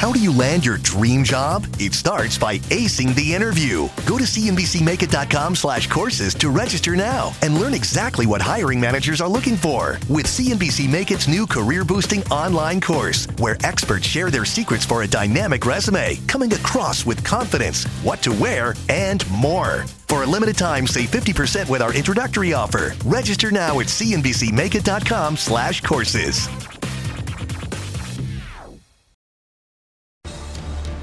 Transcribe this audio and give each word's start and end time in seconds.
How 0.00 0.14
do 0.14 0.18
you 0.18 0.32
land 0.34 0.64
your 0.64 0.78
dream 0.78 1.24
job? 1.24 1.66
It 1.78 1.92
starts 1.92 2.38
by 2.38 2.56
acing 2.70 3.14
the 3.14 3.34
interview. 3.34 3.86
Go 4.06 4.16
to 4.16 4.24
cnbcmakeit.com 4.24 5.54
slash 5.54 5.88
courses 5.88 6.34
to 6.36 6.48
register 6.48 6.96
now 6.96 7.34
and 7.42 7.58
learn 7.58 7.74
exactly 7.74 8.24
what 8.26 8.40
hiring 8.40 8.80
managers 8.80 9.20
are 9.20 9.28
looking 9.28 9.58
for 9.58 9.98
with 10.08 10.24
CNBC 10.24 10.88
Make 10.88 11.10
It's 11.10 11.28
new 11.28 11.46
career 11.46 11.84
boosting 11.84 12.22
online 12.28 12.80
course, 12.80 13.28
where 13.36 13.58
experts 13.62 14.06
share 14.06 14.30
their 14.30 14.46
secrets 14.46 14.86
for 14.86 15.02
a 15.02 15.06
dynamic 15.06 15.66
resume, 15.66 16.16
coming 16.26 16.54
across 16.54 17.04
with 17.04 17.22
confidence, 17.22 17.84
what 18.02 18.22
to 18.22 18.32
wear, 18.32 18.74
and 18.88 19.30
more. 19.30 19.84
For 20.08 20.22
a 20.22 20.26
limited 20.26 20.56
time, 20.56 20.86
save 20.86 21.10
50% 21.10 21.68
with 21.68 21.82
our 21.82 21.92
introductory 21.92 22.54
offer. 22.54 22.94
Register 23.04 23.50
now 23.50 23.80
at 23.80 23.88
cnbcmakeit.com 23.88 25.36
slash 25.36 25.82
courses. 25.82 26.48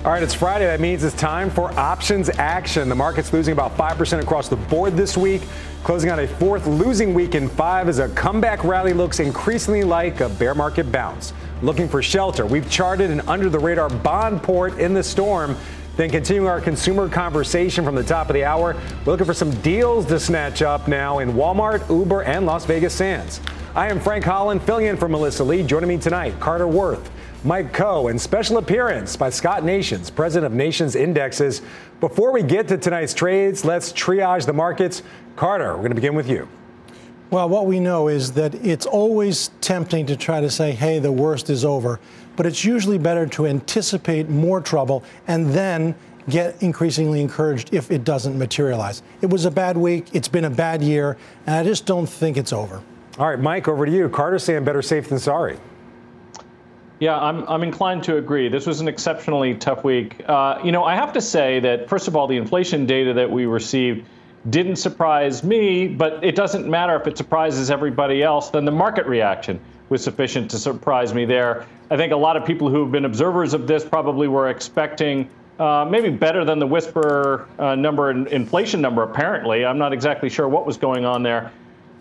All 0.07 0.14
right, 0.14 0.24
it's 0.24 0.34
Friday. 0.34 0.64
That 0.64 0.79
means 0.79 1.04
it's 1.04 1.14
time 1.14 1.50
for 1.50 1.70
options 1.78 2.29
action. 2.29 2.88
The 2.88 2.96
market's 2.96 3.34
losing 3.34 3.52
about 3.52 3.75
5% 3.75 4.21
across 4.21 4.47
the 4.47 4.56
board 4.56 4.96
this 4.96 5.18
week, 5.18 5.42
closing 5.83 6.10
out 6.10 6.18
a 6.18 6.30
fourth 6.30 6.66
losing 6.66 7.14
week 7.14 7.36
in 7.36 7.50
five 7.50 7.89
as 7.89 8.00
a 8.00 8.07
comeback 8.07 8.64
rally 8.64 8.93
looks 8.93 9.20
increasingly 9.20 9.83
like 9.83 10.21
a 10.21 10.30
bear 10.30 10.56
market 10.56 10.93
bounce. 10.93 11.33
Looking 11.61 11.89
for 11.89 12.02
shelter, 12.02 12.46
we've 12.46 12.71
charted 12.71 13.11
an 13.11 13.20
under 13.28 13.50
the 13.50 13.60
radar 13.60 13.89
bond 13.89 14.42
port 14.42 14.80
in 14.80 14.93
the 14.93 15.04
storm. 15.04 15.57
Then, 15.97 16.10
continuing 16.10 16.47
our 16.47 16.61
consumer 16.61 17.10
conversation 17.10 17.83
from 17.83 17.96
the 17.96 18.04
top 18.04 18.30
of 18.30 18.33
the 18.33 18.46
hour, 18.46 18.78
we're 19.05 19.11
looking 19.11 19.25
for 19.25 19.33
some 19.33 19.52
deals 19.60 20.05
to 20.05 20.21
snatch 20.21 20.61
up 20.61 20.88
now 20.88 21.19
in 21.19 21.33
Walmart, 21.33 21.89
Uber, 21.89 22.24
and 22.24 22.46
Las 22.46 22.64
Vegas 22.64 22.94
Sands. 22.94 23.42
I 23.75 23.89
am 23.89 24.00
Frank 24.00 24.24
Holland, 24.24 24.64
filling 24.64 24.86
in 24.86 24.96
for 24.96 25.10
Melissa 25.10 25.44
Lee. 25.44 25.64
Joining 25.64 25.89
me 25.89 25.97
tonight, 25.97 26.39
Carter 26.39 26.66
Worth. 26.66 27.11
Mike 27.47 27.71
Khouw, 27.71 28.10
and 28.10 28.19
special 28.19 28.57
appearance 28.57 29.15
by 29.15 29.29
Scott 29.29 29.64
Nations, 29.64 30.10
president 30.10 30.51
of 30.51 30.57
Nations 30.57 30.97
Indexes. 30.97 31.61
Before 32.02 32.33
we 32.33 32.44
get 32.44 32.67
to 32.67 32.77
tonight's 32.77 33.13
trades, 33.13 33.63
let's 33.63 33.94
triage 33.94 34.45
the 34.45 34.52
markets. 34.52 35.02
Carter, 35.38 35.69
we're 35.69 35.77
going 35.77 35.91
to 35.91 35.95
begin 35.95 36.13
with 36.13 36.30
you. 36.30 36.49
Well, 37.30 37.47
what 37.47 37.66
we 37.66 37.80
know 37.80 38.09
is 38.09 38.33
that 38.33 38.53
it's 38.55 38.85
always 38.85 39.52
tempting 39.61 40.07
to 40.07 40.17
try 40.17 40.41
to 40.41 40.49
say, 40.49 40.73
hey, 40.73 40.99
the 40.99 41.13
worst 41.13 41.49
is 41.49 41.63
over. 41.63 42.02
But 42.35 42.47
it's 42.47 42.66
usually 42.66 42.97
better 42.97 43.25
to 43.27 43.47
anticipate 43.47 44.27
more 44.27 44.59
trouble 44.59 45.05
and 45.29 45.47
then 45.47 45.95
get 46.27 46.61
increasingly 46.61 47.22
encouraged 47.22 47.73
if 47.73 47.91
it 47.91 48.03
doesn't 48.03 48.38
materialize. 48.38 49.03
It 49.22 49.29
was 49.29 49.45
a 49.45 49.52
bad 49.52 49.77
week. 49.77 50.13
It's 50.13 50.27
been 50.27 50.44
a 50.44 50.50
bad 50.50 50.81
year. 50.81 51.16
And 51.45 51.55
I 51.55 51.63
just 51.63 51.85
don't 51.85 52.07
think 52.07 52.35
it's 52.35 52.52
over. 52.52 52.83
All 53.17 53.29
right, 53.29 53.39
Mike, 53.39 53.69
over 53.69 53.85
to 53.85 53.91
you. 53.91 54.09
Carter 54.09 54.38
saying 54.38 54.66
better 54.66 54.81
safe 54.81 55.07
than 55.07 55.17
sorry. 55.17 55.57
Yeah, 57.00 57.17
I'm, 57.17 57.48
I'm 57.48 57.62
inclined 57.62 58.03
to 58.06 58.17
agree. 58.17 58.50
This 58.50 58.66
was 58.66 58.81
an 58.81 58.88
exceptionally 58.88 59.53
tough 59.53 59.84
week. 59.84 60.23
Uh, 60.28 60.59
you 60.64 60.72
know, 60.72 60.84
I 60.84 60.95
have 60.95 61.14
to 61.14 61.22
say 61.22 61.59
that, 61.59 61.88
first 61.88 62.08
of 62.08 62.16
all, 62.16 62.28
the 62.28 62.38
inflation 62.38 62.88
data 62.88 63.14
that 63.14 63.30
we 63.30 63.45
received 63.45 64.08
didn't 64.50 64.78
surprise 64.78 65.44
me, 65.44 65.88
but 65.88 66.23
it 66.23 66.36
doesn't 66.36 66.68
matter 66.68 66.95
if 67.00 67.06
it 67.06 67.18
surprises 67.18 67.70
everybody 67.70 68.23
else, 68.23 68.50
then 68.50 68.66
the 68.66 68.72
market 68.72 69.06
reaction 69.06 69.59
was 69.90 70.03
sufficient 70.03 70.50
to 70.52 70.58
surprise 70.58 71.14
me 71.14 71.25
there. 71.25 71.66
I 71.92 71.98
think 71.98 72.14
a 72.14 72.18
lot 72.18 72.36
of 72.36 72.45
people 72.45 72.70
who 72.70 72.81
have 72.81 72.92
been 72.92 73.06
observers 73.06 73.53
of 73.53 73.68
this 73.68 73.86
probably 73.86 74.28
were 74.28 74.50
expecting 74.50 75.30
uh, 75.59 75.88
maybe 75.90 76.09
better 76.09 76.45
than 76.45 76.59
the 76.59 76.68
whisper 76.68 77.48
uh, 77.59 77.75
number, 77.75 78.12
inflation 78.12 78.81
number, 78.81 79.03
apparently. 79.03 79.66
I'm 79.66 79.78
not 79.78 79.94
exactly 79.94 80.30
sure 80.30 80.48
what 80.48 80.66
was 80.66 80.78
going 80.78 81.06
on 81.06 81.23
there. 81.23 81.52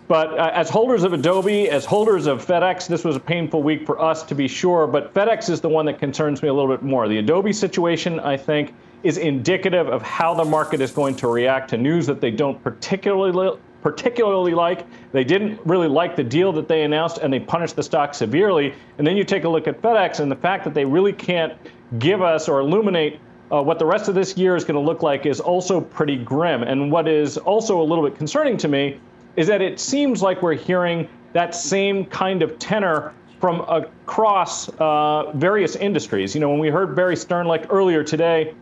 But 0.07 0.39
uh, 0.39 0.51
as 0.53 0.69
holders 0.69 1.03
of 1.03 1.11
Adobe, 1.11 1.69
as 1.69 1.83
holders 1.83 2.27
of 2.27 2.45
FedEx, 2.45 2.87
this 2.87 3.03
was 3.03 3.17
a 3.17 3.19
painful 3.19 3.61
week 3.61 3.85
for 3.85 4.01
us 4.01 4.23
to 4.23 4.35
be 4.35 4.47
sure. 4.47 4.87
But 4.87 5.13
FedEx 5.13 5.49
is 5.49 5.59
the 5.59 5.69
one 5.69 5.85
that 5.87 5.99
concerns 5.99 6.41
me 6.41 6.47
a 6.47 6.53
little 6.53 6.73
bit 6.73 6.81
more. 6.81 7.09
The 7.09 7.17
Adobe 7.17 7.51
situation, 7.51 8.19
I 8.19 8.37
think, 8.37 8.73
is 9.03 9.17
indicative 9.17 9.87
of 9.87 10.01
how 10.01 10.33
the 10.33 10.45
market 10.45 10.79
is 10.79 10.91
going 10.91 11.15
to 11.17 11.27
react 11.27 11.69
to 11.71 11.77
news 11.77 12.07
that 12.07 12.21
they 12.21 12.31
don't 12.31 12.61
particularly 12.63 13.57
particularly 13.81 14.53
like. 14.53 14.85
They 15.11 15.23
didn't 15.23 15.59
really 15.65 15.87
like 15.87 16.15
the 16.15 16.23
deal 16.23 16.51
that 16.53 16.67
they 16.67 16.83
announced, 16.83 17.19
and 17.19 17.31
they 17.31 17.39
punished 17.39 17.75
the 17.75 17.83
stock 17.83 18.13
severely. 18.13 18.73
And 18.97 19.05
then 19.05 19.15
you 19.15 19.23
take 19.23 19.43
a 19.43 19.49
look 19.49 19.67
at 19.67 19.81
FedEx 19.81 20.19
and 20.19 20.31
the 20.31 20.35
fact 20.35 20.63
that 20.63 20.73
they 20.73 20.83
really 20.83 21.13
can't 21.13 21.53
give 21.99 22.21
us 22.21 22.49
or 22.49 22.59
illuminate 22.59 23.19
uh, 23.51 23.61
what 23.61 23.79
the 23.79 23.85
rest 23.85 24.09
of 24.09 24.15
this 24.15 24.35
year 24.37 24.55
is 24.55 24.65
going 24.65 24.75
to 24.75 24.85
look 24.85 25.03
like 25.03 25.25
is 25.25 25.39
also 25.39 25.79
pretty 25.79 26.17
grim. 26.17 26.63
And 26.63 26.91
what 26.91 27.07
is 27.07 27.37
also 27.37 27.81
a 27.81 27.83
little 27.83 28.03
bit 28.03 28.17
concerning 28.17 28.57
to 28.57 28.67
me 28.67 28.99
is 29.37 29.47
that 29.47 29.61
it 29.61 29.79
seems 29.79 30.21
like 30.21 30.41
we're 30.41 30.55
hearing 30.55 31.07
that 31.33 31.55
same 31.55 32.03
kind 32.05 32.41
of 32.41 32.59
tenor 32.59 33.13
from 33.39 33.61
across 33.61 34.67
uh, 34.79 35.31
various 35.35 35.75
industries. 35.75 36.33
You 36.33 36.41
know, 36.41 36.49
when 36.49 36.59
we 36.59 36.69
heard 36.69 36.95
Barry 36.95 37.15
Sternlicht 37.15 37.67
earlier 37.69 38.03
today, 38.03 38.55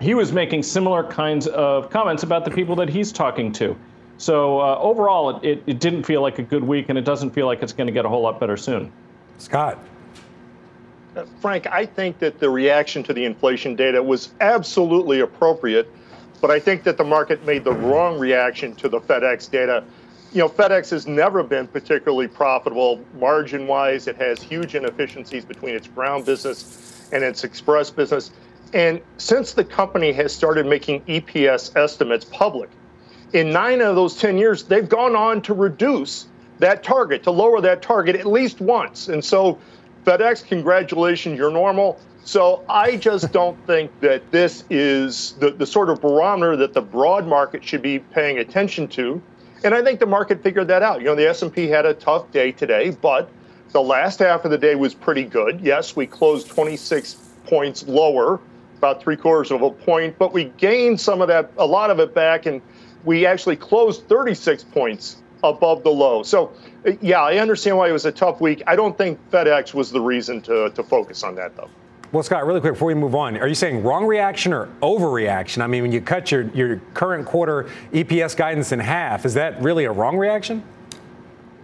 he 0.00 0.14
was 0.14 0.32
making 0.32 0.62
similar 0.62 1.04
kinds 1.04 1.46
of 1.46 1.90
comments 1.90 2.22
about 2.22 2.44
the 2.44 2.50
people 2.50 2.74
that 2.76 2.88
he's 2.88 3.12
talking 3.12 3.52
to. 3.52 3.76
So 4.16 4.60
uh, 4.60 4.78
overall, 4.78 5.40
it, 5.40 5.62
it, 5.66 5.80
didn't 5.80 6.04
feel 6.04 6.22
like 6.22 6.38
a 6.38 6.42
good 6.42 6.64
week, 6.64 6.88
and 6.88 6.96
it 6.96 7.04
doesn't 7.04 7.30
feel 7.30 7.46
like 7.46 7.62
it's 7.62 7.72
going 7.72 7.88
to 7.88 7.92
get 7.92 8.04
a 8.04 8.08
whole 8.08 8.22
lot 8.22 8.40
better 8.40 8.56
soon. 8.56 8.92
Scott. 9.38 9.78
Uh, 11.16 11.24
Frank, 11.40 11.66
I 11.66 11.84
think 11.84 12.18
that 12.20 12.38
the 12.38 12.48
reaction 12.48 13.02
to 13.04 13.12
the 13.12 13.24
inflation 13.24 13.76
data 13.76 14.02
was 14.02 14.32
absolutely 14.40 15.20
appropriate, 15.20 15.90
but 16.40 16.50
I 16.50 16.60
think 16.60 16.84
that 16.84 16.96
the 16.96 17.04
market 17.04 17.44
made 17.44 17.64
the 17.64 17.72
wrong 17.72 18.18
reaction 18.18 18.74
to 18.76 18.88
the 18.88 19.00
FedEx 19.00 19.50
data 19.50 19.84
you 20.34 20.40
know, 20.40 20.48
FedEx 20.48 20.90
has 20.90 21.06
never 21.06 21.44
been 21.44 21.68
particularly 21.68 22.26
profitable 22.26 23.00
margin 23.20 23.68
wise. 23.68 24.08
It 24.08 24.16
has 24.16 24.42
huge 24.42 24.74
inefficiencies 24.74 25.44
between 25.44 25.76
its 25.76 25.86
ground 25.86 26.26
business 26.26 27.08
and 27.12 27.22
its 27.22 27.44
express 27.44 27.88
business. 27.88 28.32
And 28.72 29.00
since 29.16 29.52
the 29.52 29.64
company 29.64 30.12
has 30.12 30.34
started 30.34 30.66
making 30.66 31.02
EPS 31.02 31.76
estimates 31.76 32.24
public, 32.24 32.68
in 33.32 33.52
nine 33.52 33.80
of 33.80 33.94
those 33.94 34.16
10 34.16 34.36
years, 34.36 34.64
they've 34.64 34.88
gone 34.88 35.14
on 35.14 35.40
to 35.42 35.54
reduce 35.54 36.26
that 36.58 36.82
target, 36.82 37.22
to 37.22 37.30
lower 37.30 37.60
that 37.60 37.80
target 37.80 38.16
at 38.16 38.26
least 38.26 38.60
once. 38.60 39.08
And 39.08 39.24
so, 39.24 39.56
FedEx, 40.04 40.44
congratulations, 40.44 41.38
you're 41.38 41.52
normal. 41.52 42.00
So 42.24 42.64
I 42.68 42.96
just 42.96 43.30
don't 43.32 43.56
think 43.68 43.92
that 44.00 44.28
this 44.32 44.64
is 44.68 45.32
the, 45.38 45.52
the 45.52 45.66
sort 45.66 45.90
of 45.90 46.00
barometer 46.00 46.56
that 46.56 46.74
the 46.74 46.82
broad 46.82 47.24
market 47.24 47.62
should 47.62 47.82
be 47.82 48.00
paying 48.00 48.38
attention 48.38 48.88
to. 48.88 49.22
And 49.64 49.74
I 49.74 49.82
think 49.82 49.98
the 49.98 50.06
market 50.06 50.42
figured 50.42 50.68
that 50.68 50.82
out. 50.82 51.00
You 51.00 51.06
know, 51.06 51.14
the 51.14 51.26
S&P 51.26 51.68
had 51.68 51.86
a 51.86 51.94
tough 51.94 52.30
day 52.30 52.52
today, 52.52 52.90
but 52.90 53.30
the 53.72 53.80
last 53.80 54.18
half 54.18 54.44
of 54.44 54.50
the 54.50 54.58
day 54.58 54.74
was 54.74 54.94
pretty 54.94 55.24
good. 55.24 55.58
Yes, 55.62 55.96
we 55.96 56.06
closed 56.06 56.48
26 56.48 57.14
points 57.46 57.82
lower, 57.88 58.40
about 58.76 59.02
three 59.02 59.16
quarters 59.16 59.50
of 59.50 59.62
a 59.62 59.70
point, 59.70 60.18
but 60.18 60.34
we 60.34 60.44
gained 60.58 61.00
some 61.00 61.22
of 61.22 61.28
that, 61.28 61.50
a 61.56 61.66
lot 61.66 61.90
of 61.90 61.98
it 61.98 62.14
back, 62.14 62.44
and 62.44 62.60
we 63.04 63.24
actually 63.24 63.56
closed 63.56 64.06
36 64.06 64.64
points 64.64 65.16
above 65.42 65.82
the 65.82 65.90
low. 65.90 66.22
So, 66.22 66.52
yeah, 67.00 67.22
I 67.22 67.38
understand 67.38 67.78
why 67.78 67.88
it 67.88 67.92
was 67.92 68.04
a 68.04 68.12
tough 68.12 68.42
week. 68.42 68.62
I 68.66 68.76
don't 68.76 68.96
think 68.98 69.18
FedEx 69.30 69.72
was 69.72 69.90
the 69.90 70.00
reason 70.00 70.42
to, 70.42 70.70
to 70.70 70.82
focus 70.82 71.22
on 71.22 71.36
that, 71.36 71.56
though. 71.56 71.70
Well, 72.14 72.22
Scott, 72.22 72.46
really 72.46 72.60
quick 72.60 72.74
before 72.74 72.86
we 72.86 72.94
move 72.94 73.16
on, 73.16 73.36
are 73.38 73.48
you 73.48 73.56
saying 73.56 73.82
wrong 73.82 74.06
reaction 74.06 74.52
or 74.52 74.68
overreaction? 74.80 75.62
I 75.62 75.66
mean, 75.66 75.82
when 75.82 75.90
you 75.90 76.00
cut 76.00 76.30
your, 76.30 76.42
your 76.50 76.76
current 76.94 77.26
quarter 77.26 77.68
EPS 77.92 78.36
guidance 78.36 78.70
in 78.70 78.78
half, 78.78 79.26
is 79.26 79.34
that 79.34 79.60
really 79.60 79.84
a 79.84 79.90
wrong 79.90 80.16
reaction? 80.16 80.62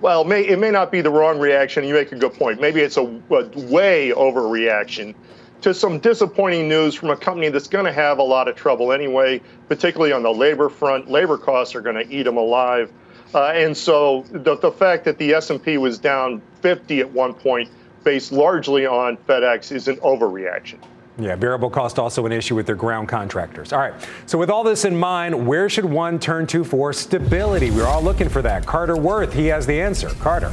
Well, 0.01 0.23
it 0.23 0.27
may, 0.27 0.45
it 0.45 0.59
may 0.59 0.73
not 0.73 0.91
be 0.91 1.03
the 1.03 1.11
wrong 1.11 1.39
reaction. 1.39 1.85
You 1.85 1.95
make 1.95 2.11
a 2.11 2.17
good 2.17 2.35
point. 2.35 2.61
Maybe 2.61 2.81
it's 2.81 2.97
a, 2.97 3.03
a 3.03 3.49
way 3.71 4.11
overreaction 4.11 5.15
to 5.61 5.73
some 5.73 6.01
disappointing 6.01 6.69
news 6.69 6.97
from 6.97 7.11
a 7.11 7.17
company 7.17 7.49
that's 7.49 7.69
going 7.69 7.85
to 7.85 7.93
have 7.93 8.19
a 8.19 8.25
lot 8.25 8.49
of 8.49 8.57
trouble 8.57 8.91
anyway, 8.91 9.41
particularly 9.69 10.13
on 10.13 10.25
the 10.25 10.35
labor 10.35 10.69
front. 10.69 11.09
Labor 11.09 11.39
costs 11.39 11.77
are 11.77 11.81
going 11.81 11.95
to 11.95 12.13
eat 12.13 12.25
them 12.25 12.39
alive. 12.39 12.91
Uh, 13.33 13.53
and 13.55 13.77
so 13.77 14.25
the, 14.33 14.57
the 14.57 14.73
fact 14.73 15.05
that 15.05 15.17
the 15.17 15.33
S&P 15.33 15.79
was 15.79 16.01
down 16.01 16.43
50 16.61 16.99
at 16.99 17.11
one 17.13 17.35
point 17.35 17.71
based 18.05 18.33
largely 18.33 18.87
on 18.87 19.17
FedEx 19.17 19.73
is 19.73 19.89
an 19.89 19.97
overreaction. 19.97 20.79
Yeah, 21.19 21.37
variable 21.37 21.69
cost 21.69 21.99
also 21.99 22.25
an 22.25 22.33
issue 22.33 22.55
with 22.55 22.67
their 22.67 22.77
ground 22.77 23.09
contractors. 23.09 23.73
All 23.73 23.81
right. 23.81 23.93
So 24.27 24.39
with 24.39 24.49
all 24.49 24.65
this 24.65 24.85
in 24.87 24.97
mind, 24.97 25.47
where 25.47 25.69
should 25.69 25.85
one 25.85 26.19
turn 26.19 26.47
to 26.47 26.65
for 26.65 26.93
stability? 26.93 27.71
We're 27.71 27.87
all 27.87 28.03
looking 28.03 28.29
for 28.29 28.41
that. 28.43 28.65
Carter 28.65 28.97
Worth, 28.97 29.35
he 29.35 29.47
has 29.47 29.67
the 29.67 29.81
answer. 29.81 30.09
Carter. 30.21 30.51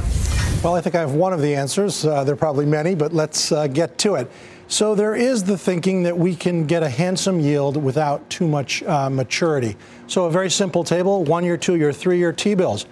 Well, 0.62 0.74
I 0.74 0.80
think 0.80 0.94
I 0.94 1.00
have 1.00 1.14
one 1.14 1.32
of 1.32 1.40
the 1.40 1.54
answers. 1.54 2.04
Uh, 2.04 2.24
there 2.24 2.34
are 2.34 2.36
probably 2.36 2.66
many, 2.66 2.94
but 2.94 3.14
let's 3.14 3.52
uh, 3.52 3.68
get 3.68 3.96
to 3.98 4.16
it. 4.16 4.30
So 4.66 4.94
there 4.94 5.14
is 5.14 5.44
the 5.44 5.56
thinking 5.56 6.02
that 6.02 6.18
we 6.18 6.34
can 6.34 6.66
get 6.66 6.82
a 6.82 6.90
handsome 6.90 7.40
yield 7.40 7.76
without 7.76 8.28
too 8.28 8.46
much 8.46 8.82
uh, 8.82 9.08
maturity. 9.08 9.76
So 10.08 10.26
a 10.26 10.30
very 10.30 10.50
simple 10.50 10.84
table: 10.84 11.24
one-year, 11.24 11.56
two-year, 11.56 11.92
three-year 11.92 12.32
T-bills, 12.34 12.84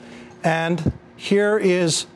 and 0.45 0.93
here 1.17 1.59
is 1.59 2.07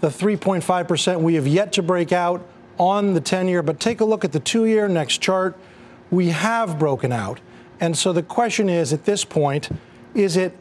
the 0.00 0.08
3.5% 0.08 1.20
we 1.20 1.34
have 1.34 1.46
yet 1.46 1.72
to 1.74 1.82
break 1.82 2.12
out 2.12 2.46
on 2.78 3.14
the 3.14 3.20
10 3.20 3.48
year, 3.48 3.62
but 3.62 3.78
take 3.78 4.00
a 4.00 4.04
look 4.04 4.24
at 4.24 4.32
the 4.32 4.40
two 4.40 4.64
year 4.64 4.88
next 4.88 5.18
chart. 5.18 5.56
We 6.10 6.28
have 6.28 6.78
broken 6.78 7.12
out. 7.12 7.40
And 7.78 7.96
so 7.96 8.12
the 8.12 8.22
question 8.22 8.68
is 8.68 8.92
at 8.92 9.04
this 9.04 9.24
point, 9.24 9.70
is 10.14 10.36
it, 10.36 10.56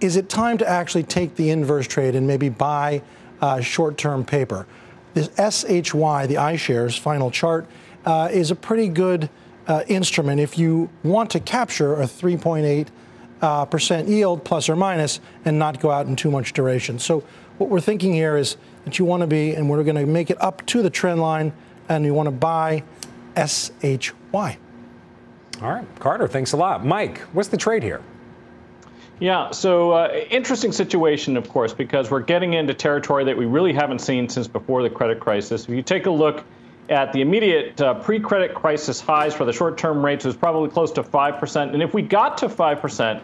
is 0.00 0.16
it 0.16 0.28
time 0.28 0.58
to 0.58 0.68
actually 0.68 1.04
take 1.04 1.36
the 1.36 1.50
inverse 1.50 1.86
trade 1.86 2.14
and 2.14 2.26
maybe 2.26 2.48
buy 2.48 3.02
uh, 3.40 3.60
short 3.60 3.96
term 3.96 4.24
paper? 4.24 4.66
This 5.14 5.28
SHY, 5.36 6.26
the 6.26 6.34
iShares 6.34 6.98
final 6.98 7.30
chart, 7.30 7.66
uh, 8.04 8.28
is 8.32 8.50
a 8.50 8.56
pretty 8.56 8.88
good 8.88 9.30
uh, 9.66 9.82
instrument 9.86 10.40
if 10.40 10.58
you 10.58 10.90
want 11.02 11.30
to 11.30 11.40
capture 11.40 11.94
a 11.94 12.04
3.8 12.04 12.88
uh, 13.40 13.64
percent 13.66 14.08
yield 14.08 14.44
plus 14.44 14.68
or 14.68 14.76
minus 14.76 15.20
and 15.44 15.58
not 15.58 15.80
go 15.80 15.90
out 15.90 16.06
in 16.06 16.16
too 16.16 16.30
much 16.30 16.52
duration. 16.52 16.98
So 16.98 17.22
what 17.58 17.70
we're 17.70 17.80
thinking 17.80 18.12
here 18.12 18.36
is 18.36 18.56
that 18.84 18.98
you 18.98 19.04
want 19.04 19.22
to 19.22 19.26
be, 19.26 19.54
and 19.54 19.68
we're 19.68 19.82
going 19.84 19.96
to 19.96 20.06
make 20.06 20.30
it 20.30 20.40
up 20.42 20.64
to 20.66 20.82
the 20.82 20.90
trend 20.90 21.20
line, 21.20 21.52
and 21.88 22.04
you 22.04 22.14
want 22.14 22.26
to 22.26 22.32
buy 22.32 22.82
SHY. 23.36 24.58
All 25.62 25.72
right, 25.72 25.86
Carter, 26.00 26.26
thanks 26.26 26.52
a 26.52 26.56
lot. 26.56 26.84
Mike, 26.84 27.18
what's 27.32 27.48
the 27.48 27.56
trade 27.56 27.82
here? 27.82 28.02
Yeah, 29.20 29.52
so 29.52 29.92
uh, 29.92 30.24
interesting 30.30 30.72
situation, 30.72 31.36
of 31.36 31.48
course, 31.48 31.72
because 31.72 32.10
we're 32.10 32.20
getting 32.20 32.54
into 32.54 32.74
territory 32.74 33.24
that 33.24 33.36
we 33.36 33.46
really 33.46 33.72
haven't 33.72 34.00
seen 34.00 34.28
since 34.28 34.48
before 34.48 34.82
the 34.82 34.90
credit 34.90 35.20
crisis. 35.20 35.64
If 35.64 35.70
you 35.70 35.82
take 35.82 36.06
a 36.06 36.10
look 36.10 36.44
at 36.88 37.12
the 37.12 37.20
immediate 37.20 37.80
uh, 37.80 37.94
pre-credit 37.94 38.54
crisis 38.54 39.00
highs 39.00 39.32
for 39.32 39.44
the 39.44 39.52
short-term 39.52 40.04
rates, 40.04 40.24
it 40.24 40.28
was 40.28 40.36
probably 40.36 40.68
close 40.68 40.90
to 40.92 41.02
5%. 41.02 41.72
And 41.72 41.82
if 41.82 41.94
we 41.94 42.02
got 42.02 42.36
to 42.38 42.48
5%, 42.48 43.22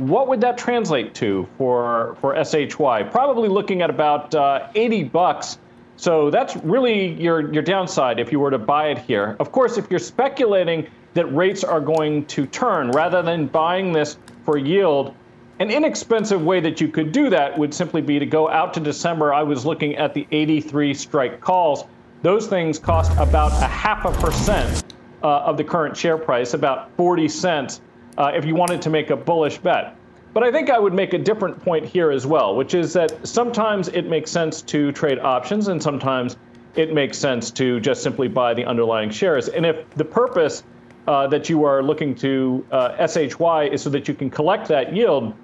what 0.00 0.28
would 0.28 0.40
that 0.40 0.56
translate 0.56 1.14
to 1.16 1.46
for, 1.58 2.16
for 2.20 2.42
SHY? 2.42 3.04
Probably 3.04 3.48
looking 3.48 3.82
at 3.82 3.90
about 3.90 4.34
uh, 4.34 4.68
80 4.74 5.04
bucks. 5.04 5.58
So 5.96 6.30
that's 6.30 6.56
really 6.56 7.12
your, 7.20 7.52
your 7.52 7.62
downside 7.62 8.18
if 8.18 8.32
you 8.32 8.40
were 8.40 8.50
to 8.50 8.58
buy 8.58 8.88
it 8.88 8.98
here. 8.98 9.36
Of 9.38 9.52
course, 9.52 9.76
if 9.76 9.90
you're 9.90 10.00
speculating 10.00 10.88
that 11.12 11.26
rates 11.34 11.62
are 11.62 11.80
going 11.80 12.24
to 12.26 12.46
turn 12.46 12.90
rather 12.92 13.20
than 13.20 13.46
buying 13.46 13.92
this 13.92 14.16
for 14.44 14.56
yield, 14.56 15.14
an 15.58 15.70
inexpensive 15.70 16.42
way 16.42 16.60
that 16.60 16.80
you 16.80 16.88
could 16.88 17.12
do 17.12 17.28
that 17.28 17.58
would 17.58 17.74
simply 17.74 18.00
be 18.00 18.18
to 18.18 18.24
go 18.24 18.48
out 18.48 18.72
to 18.74 18.80
December. 18.80 19.34
I 19.34 19.42
was 19.42 19.66
looking 19.66 19.96
at 19.96 20.14
the 20.14 20.26
83 20.32 20.94
strike 20.94 21.40
calls. 21.42 21.84
Those 22.22 22.46
things 22.46 22.78
cost 22.78 23.12
about 23.18 23.52
a 23.62 23.66
half 23.66 24.06
a 24.06 24.12
percent 24.12 24.94
uh, 25.22 25.40
of 25.40 25.58
the 25.58 25.64
current 25.64 25.94
share 25.94 26.16
price, 26.16 26.54
about 26.54 26.90
40 26.96 27.28
cents, 27.28 27.82
uh, 28.20 28.30
if 28.34 28.44
you 28.44 28.54
wanted 28.54 28.82
to 28.82 28.90
make 28.90 29.08
a 29.08 29.16
bullish 29.16 29.56
bet. 29.58 29.96
But 30.34 30.44
I 30.44 30.52
think 30.52 30.68
I 30.68 30.78
would 30.78 30.92
make 30.92 31.14
a 31.14 31.18
different 31.18 31.60
point 31.64 31.86
here 31.86 32.12
as 32.12 32.26
well, 32.26 32.54
which 32.54 32.74
is 32.74 32.92
that 32.92 33.26
sometimes 33.26 33.88
it 33.88 34.06
makes 34.06 34.30
sense 34.30 34.62
to 34.62 34.92
trade 34.92 35.18
options 35.18 35.68
and 35.68 35.82
sometimes 35.82 36.36
it 36.76 36.92
makes 36.92 37.18
sense 37.18 37.50
to 37.52 37.80
just 37.80 38.02
simply 38.02 38.28
buy 38.28 38.54
the 38.54 38.64
underlying 38.64 39.10
shares. 39.10 39.48
And 39.48 39.64
if 39.64 39.88
the 39.94 40.04
purpose 40.04 40.62
uh, 41.08 41.26
that 41.28 41.48
you 41.48 41.64
are 41.64 41.82
looking 41.82 42.14
to 42.16 42.64
uh, 42.70 43.06
SHY 43.06 43.70
is 43.72 43.82
so 43.82 43.90
that 43.90 44.06
you 44.06 44.14
can 44.14 44.30
collect 44.30 44.68
that 44.68 44.94
yield, 44.94 45.34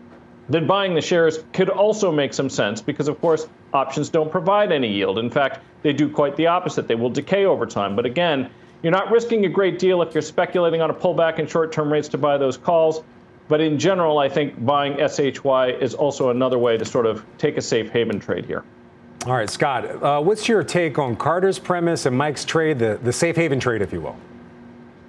then 0.48 0.66
buying 0.66 0.94
the 0.94 1.00
shares 1.00 1.42
could 1.54 1.70
also 1.70 2.12
make 2.12 2.32
some 2.32 2.50
sense 2.50 2.80
because, 2.80 3.08
of 3.08 3.20
course, 3.20 3.48
options 3.72 4.10
don't 4.10 4.30
provide 4.30 4.70
any 4.70 4.92
yield. 4.92 5.18
In 5.18 5.30
fact, 5.30 5.60
they 5.82 5.94
do 5.94 6.08
quite 6.08 6.36
the 6.36 6.46
opposite. 6.46 6.86
They 6.86 6.94
will 6.94 7.10
decay 7.10 7.46
over 7.46 7.66
time. 7.66 7.96
But 7.96 8.06
again, 8.06 8.50
you're 8.82 8.92
not 8.92 9.10
risking 9.10 9.44
a 9.46 9.48
great 9.48 9.78
deal 9.78 10.02
if 10.02 10.14
you're 10.14 10.22
speculating 10.22 10.80
on 10.80 10.90
a 10.90 10.94
pullback 10.94 11.38
in 11.38 11.46
short 11.46 11.72
term 11.72 11.92
rates 11.92 12.08
to 12.08 12.18
buy 12.18 12.38
those 12.38 12.56
calls. 12.56 13.02
But 13.48 13.60
in 13.60 13.78
general, 13.78 14.18
I 14.18 14.28
think 14.28 14.64
buying 14.64 14.96
SHY 14.96 15.78
is 15.80 15.94
also 15.94 16.30
another 16.30 16.58
way 16.58 16.76
to 16.76 16.84
sort 16.84 17.06
of 17.06 17.24
take 17.38 17.56
a 17.56 17.62
safe 17.62 17.90
haven 17.90 18.18
trade 18.18 18.44
here. 18.44 18.64
All 19.24 19.34
right, 19.34 19.48
Scott, 19.50 20.02
uh, 20.02 20.20
what's 20.20 20.48
your 20.48 20.62
take 20.62 20.98
on 20.98 21.16
Carter's 21.16 21.58
premise 21.58 22.06
and 22.06 22.16
Mike's 22.16 22.44
trade, 22.44 22.78
the, 22.78 22.98
the 23.02 23.12
safe 23.12 23.36
haven 23.36 23.58
trade, 23.58 23.82
if 23.82 23.92
you 23.92 24.00
will? 24.00 24.16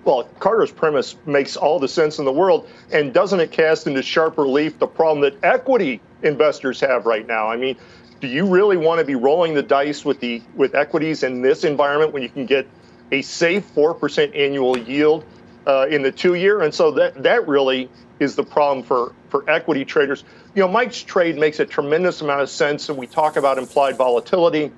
Well, 0.06 0.24
Carter's 0.40 0.72
premise 0.72 1.16
makes 1.26 1.58
all 1.58 1.80
the 1.80 1.88
sense 1.88 2.18
in 2.18 2.26
the 2.26 2.32
world, 2.32 2.70
and 2.92 3.14
doesn't 3.14 3.40
it 3.40 3.52
cast 3.52 3.88
into 3.88 4.02
sharp 4.02 4.38
relief 4.38 4.80
the 4.80 4.88
problem 4.88 5.22
that 5.22 5.36
equity 5.44 6.00
investors 6.24 6.80
have 6.80 7.06
right 7.06 7.28
now? 7.28 7.50
I 7.50 7.58
mean, 7.58 7.76
do 8.20 8.28
you 8.28 8.46
really 8.48 8.78
want 8.78 9.00
to 9.00 9.06
be 9.06 9.16
rolling 9.16 9.54
the 9.54 9.62
dice 9.62 10.06
with 10.06 10.20
the 10.20 10.42
with 10.56 10.76
equities 10.76 11.24
in 11.24 11.42
this 11.42 11.64
environment 11.64 12.14
when 12.14 12.24
you 12.24 12.30
can 12.30 12.46
get 12.46 12.68
a 13.12 13.22
safe 13.22 13.66
four 13.66 13.94
percent 13.94 14.36
annual 14.36 14.78
yield 14.78 15.24
uh, 15.66 15.88
in 15.90 16.02
the 16.02 16.12
two 16.12 16.36
year? 16.36 16.62
And 16.62 16.74
so 16.74 16.92
that 16.92 17.24
that 17.24 17.48
really 17.48 17.90
is 18.20 18.36
the 18.36 18.44
problem 18.44 18.86
for 18.86 19.14
for 19.30 19.50
equity 19.50 19.86
traders. 19.86 20.24
You 20.56 20.62
know, 20.62 20.68
Mike's 20.68 21.02
trade 21.02 21.38
makes 21.38 21.60
a 21.60 21.66
tremendous 21.66 22.22
amount 22.22 22.42
of 22.42 22.50
sense, 22.50 22.90
and 22.90 22.98
we 22.98 23.08
talk 23.08 23.36
about 23.36 23.58
implied 23.58 23.98
volatility. 23.98 24.72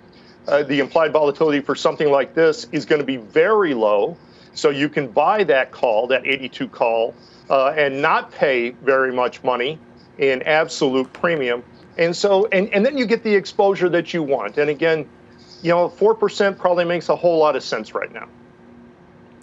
Uh, 0.47 0.63
the 0.63 0.79
implied 0.79 1.13
volatility 1.13 1.59
for 1.59 1.75
something 1.75 2.09
like 2.09 2.33
this 2.33 2.67
is 2.71 2.85
going 2.85 2.99
to 2.99 3.05
be 3.05 3.17
very 3.17 3.73
low. 3.73 4.17
So 4.53 4.71
you 4.71 4.89
can 4.89 5.07
buy 5.07 5.43
that 5.43 5.71
call, 5.71 6.07
that 6.07 6.25
82 6.25 6.67
call, 6.69 7.13
uh, 7.49 7.73
and 7.77 8.01
not 8.01 8.31
pay 8.31 8.71
very 8.71 9.13
much 9.13 9.43
money 9.43 9.79
in 10.17 10.41
absolute 10.43 11.11
premium. 11.13 11.63
And 11.97 12.15
so, 12.15 12.47
and, 12.47 12.69
and 12.73 12.85
then 12.85 12.97
you 12.97 13.05
get 13.05 13.23
the 13.23 13.35
exposure 13.35 13.89
that 13.89 14.13
you 14.13 14.23
want. 14.23 14.57
And 14.57 14.69
again, 14.69 15.07
you 15.61 15.69
know, 15.69 15.89
4% 15.89 16.57
probably 16.57 16.85
makes 16.85 17.09
a 17.09 17.15
whole 17.15 17.37
lot 17.37 17.55
of 17.55 17.63
sense 17.63 17.93
right 17.93 18.11
now. 18.11 18.27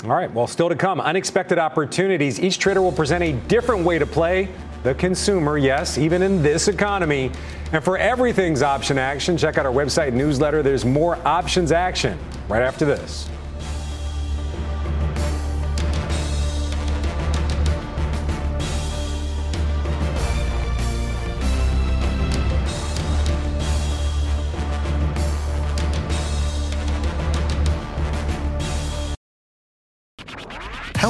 All 0.05 0.11
right, 0.11 0.33
well, 0.33 0.47
still 0.47 0.69
to 0.69 0.77
come, 0.77 1.01
unexpected 1.01 1.59
opportunities. 1.59 2.39
Each 2.39 2.59
trader 2.59 2.83
will 2.83 2.93
present 2.93 3.25
a 3.25 3.33
different 3.49 3.85
way 3.85 3.99
to 3.99 4.07
play 4.07 4.49
the 4.83 4.95
consumer, 4.95 5.59
yes, 5.59 5.99
even 5.99 6.23
in 6.23 6.43
this 6.43 6.69
economy. 6.69 7.33
And 7.73 7.83
for 7.83 7.97
everything's 7.99 8.63
option 8.63 8.99
action, 8.99 9.37
check 9.37 9.59
out 9.59 9.67
our 9.67 9.73
website 9.73 10.13
newsletter. 10.13 10.63
There's 10.63 10.85
more 10.85 11.17
options 11.27 11.73
action 11.73 12.19
right 12.49 12.63
after 12.63 12.85
this. 12.85 13.29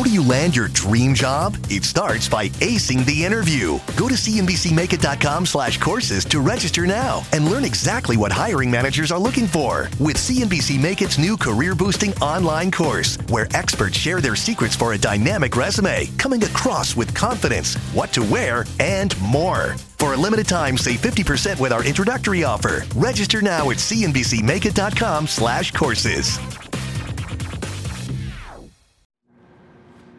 Do 0.07 0.13
you 0.13 0.23
land 0.23 0.55
your 0.55 0.69
dream 0.69 1.15
job? 1.15 1.57
It 1.69 1.85
starts 1.85 2.29
by 2.29 2.49
acing 2.61 3.05
the 3.07 3.25
interview. 3.25 3.81
Go 3.97 4.07
to 4.07 4.15
cnbcmakeit.com 4.15 5.47
slash 5.47 5.79
courses 5.79 6.25
to 6.27 6.39
register 6.39 6.87
now 6.87 7.25
and 7.33 7.51
learn 7.51 7.65
exactly 7.65 8.17
what 8.17 8.31
hiring 8.31 8.71
managers 8.71 9.11
are 9.11 9.19
looking 9.19 9.49
for 9.49 9.91
with 9.99 10.17
CNBC 10.17 10.81
Make 10.81 11.03
It's 11.03 11.19
new 11.19 11.37
career 11.37 11.75
boosting 11.75 12.15
online 12.19 12.71
course, 12.71 13.19
where 13.31 13.49
experts 13.53 13.99
share 13.99 14.21
their 14.21 14.37
secrets 14.37 14.77
for 14.77 14.93
a 14.93 14.99
dynamic 14.99 15.57
resume, 15.57 16.07
coming 16.19 16.45
across 16.45 16.95
with 16.95 17.13
confidence, 17.13 17.75
what 17.93 18.13
to 18.13 18.23
wear, 18.23 18.65
and 18.79 19.21
more. 19.21 19.75
For 19.99 20.15
a 20.15 20.17
limited 20.17 20.47
time, 20.47 20.79
save 20.79 21.01
50% 21.01 21.59
with 21.59 21.73
our 21.73 21.85
introductory 21.85 22.45
offer. 22.45 22.85
Register 22.95 23.43
now 23.43 23.71
at 23.71 23.79
cnbcmakeit.com 23.79 25.27
slash 25.27 25.73
courses. 25.73 26.39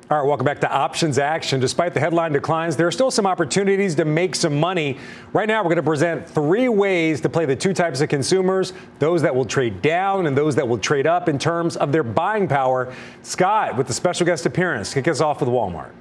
All 0.10 0.18
right, 0.18 0.26
welcome 0.26 0.46
back 0.46 0.62
to 0.62 0.72
Options 0.72 1.18
Action. 1.20 1.60
Despite 1.60 1.94
the 1.94 2.00
headline 2.00 2.32
declines, 2.32 2.78
there 2.78 2.88
are 2.88 2.94
still 2.94 3.12
some 3.12 3.26
opportunities 3.26 3.94
to 3.96 4.06
make 4.06 4.36
some 4.36 4.58
money. 4.58 5.00
Right 5.34 5.50
now, 5.50 5.62
we're 5.62 5.68
going 5.68 5.76
to 5.76 5.84
present 5.84 6.30
three 6.30 6.70
ways 6.70 7.20
to 7.20 7.30
play 7.30 7.44
the 7.44 7.58
two 7.58 7.74
types 7.74 8.00
of 8.00 8.08
consumers 8.08 8.72
those 9.00 9.22
that 9.24 9.36
will 9.36 9.44
trade 9.44 9.82
down 9.82 10.26
and 10.26 10.38
those 10.38 10.56
that 10.56 10.66
will 10.66 10.78
trade 10.78 11.08
up 11.08 11.28
in 11.28 11.38
terms 11.38 11.76
of 11.76 11.92
their 11.92 12.04
buying 12.04 12.48
power. 12.48 12.94
Scott, 13.22 13.76
with 13.76 13.88
the 13.88 13.94
special 13.94 14.26
guest 14.26 14.46
appearance, 14.46 14.94
kick 14.94 15.10
us 15.10 15.20
off 15.20 15.42
with 15.42 15.50
Walmart. 15.50 15.92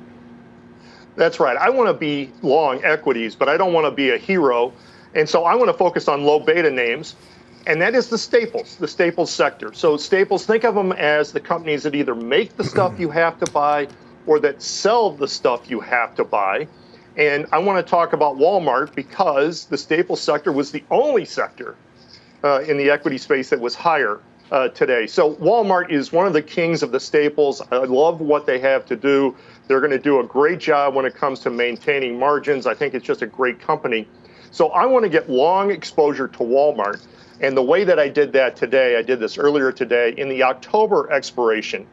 That's 1.16 1.40
right. 1.40 1.56
I 1.56 1.68
want 1.70 1.88
to 1.88 1.94
be 1.94 2.30
long 2.42 2.84
equities, 2.84 3.34
but 3.34 3.48
I 3.48 3.56
don't 3.56 3.72
want 3.72 3.86
to 3.86 3.90
be 3.90 4.10
a 4.10 4.18
hero. 4.18 4.72
And 5.16 5.28
so 5.28 5.42
I 5.42 5.56
want 5.56 5.68
to 5.68 5.76
focus 5.76 6.06
on 6.06 6.22
low 6.22 6.38
beta 6.38 6.70
names 6.70 7.16
and 7.66 7.82
that 7.82 7.94
is 7.94 8.08
the 8.08 8.18
staples, 8.18 8.76
the 8.76 8.88
staples 8.88 9.30
sector. 9.30 9.72
So 9.72 9.96
staples, 9.96 10.46
think 10.46 10.64
of 10.64 10.74
them 10.74 10.92
as 10.92 11.32
the 11.32 11.40
companies 11.40 11.82
that 11.82 11.94
either 11.94 12.14
make 12.14 12.56
the 12.56 12.64
stuff 12.64 12.98
you 12.98 13.10
have 13.10 13.38
to 13.40 13.50
buy 13.50 13.88
or 14.26 14.38
that 14.40 14.62
sell 14.62 15.10
the 15.10 15.28
stuff 15.28 15.68
you 15.68 15.80
have 15.80 16.14
to 16.16 16.24
buy. 16.24 16.68
And 17.16 17.46
I 17.52 17.58
want 17.58 17.84
to 17.84 17.90
talk 17.90 18.12
about 18.12 18.36
Walmart 18.36 18.94
because 18.94 19.64
the 19.64 19.78
staples 19.78 20.20
sector 20.20 20.52
was 20.52 20.70
the 20.70 20.84
only 20.90 21.24
sector 21.24 21.76
uh, 22.44 22.60
in 22.60 22.76
the 22.76 22.90
equity 22.90 23.18
space 23.18 23.50
that 23.50 23.60
was 23.60 23.74
higher 23.74 24.20
uh, 24.50 24.68
today. 24.68 25.06
So 25.06 25.34
Walmart 25.36 25.90
is 25.90 26.12
one 26.12 26.26
of 26.26 26.32
the 26.32 26.42
kings 26.42 26.82
of 26.82 26.92
the 26.92 27.00
staples. 27.00 27.60
I 27.72 27.78
love 27.78 28.20
what 28.20 28.46
they 28.46 28.60
have 28.60 28.86
to 28.86 28.96
do. 28.96 29.34
They're 29.66 29.80
going 29.80 29.90
to 29.90 29.98
do 29.98 30.20
a 30.20 30.24
great 30.24 30.60
job 30.60 30.94
when 30.94 31.04
it 31.04 31.14
comes 31.14 31.40
to 31.40 31.50
maintaining 31.50 32.18
margins. 32.18 32.66
I 32.66 32.74
think 32.74 32.94
it's 32.94 33.04
just 33.04 33.22
a 33.22 33.26
great 33.26 33.58
company. 33.58 34.06
So 34.56 34.70
I 34.70 34.86
want 34.86 35.02
to 35.02 35.10
get 35.10 35.28
long 35.28 35.70
exposure 35.70 36.28
to 36.28 36.38
Walmart. 36.38 37.06
And 37.42 37.54
the 37.54 37.62
way 37.62 37.84
that 37.84 37.98
I 37.98 38.08
did 38.08 38.32
that 38.32 38.56
today, 38.56 38.96
I 38.96 39.02
did 39.02 39.20
this 39.20 39.36
earlier 39.36 39.70
today, 39.70 40.14
in 40.16 40.30
the 40.30 40.42
October 40.44 41.12
expiration, 41.12 41.86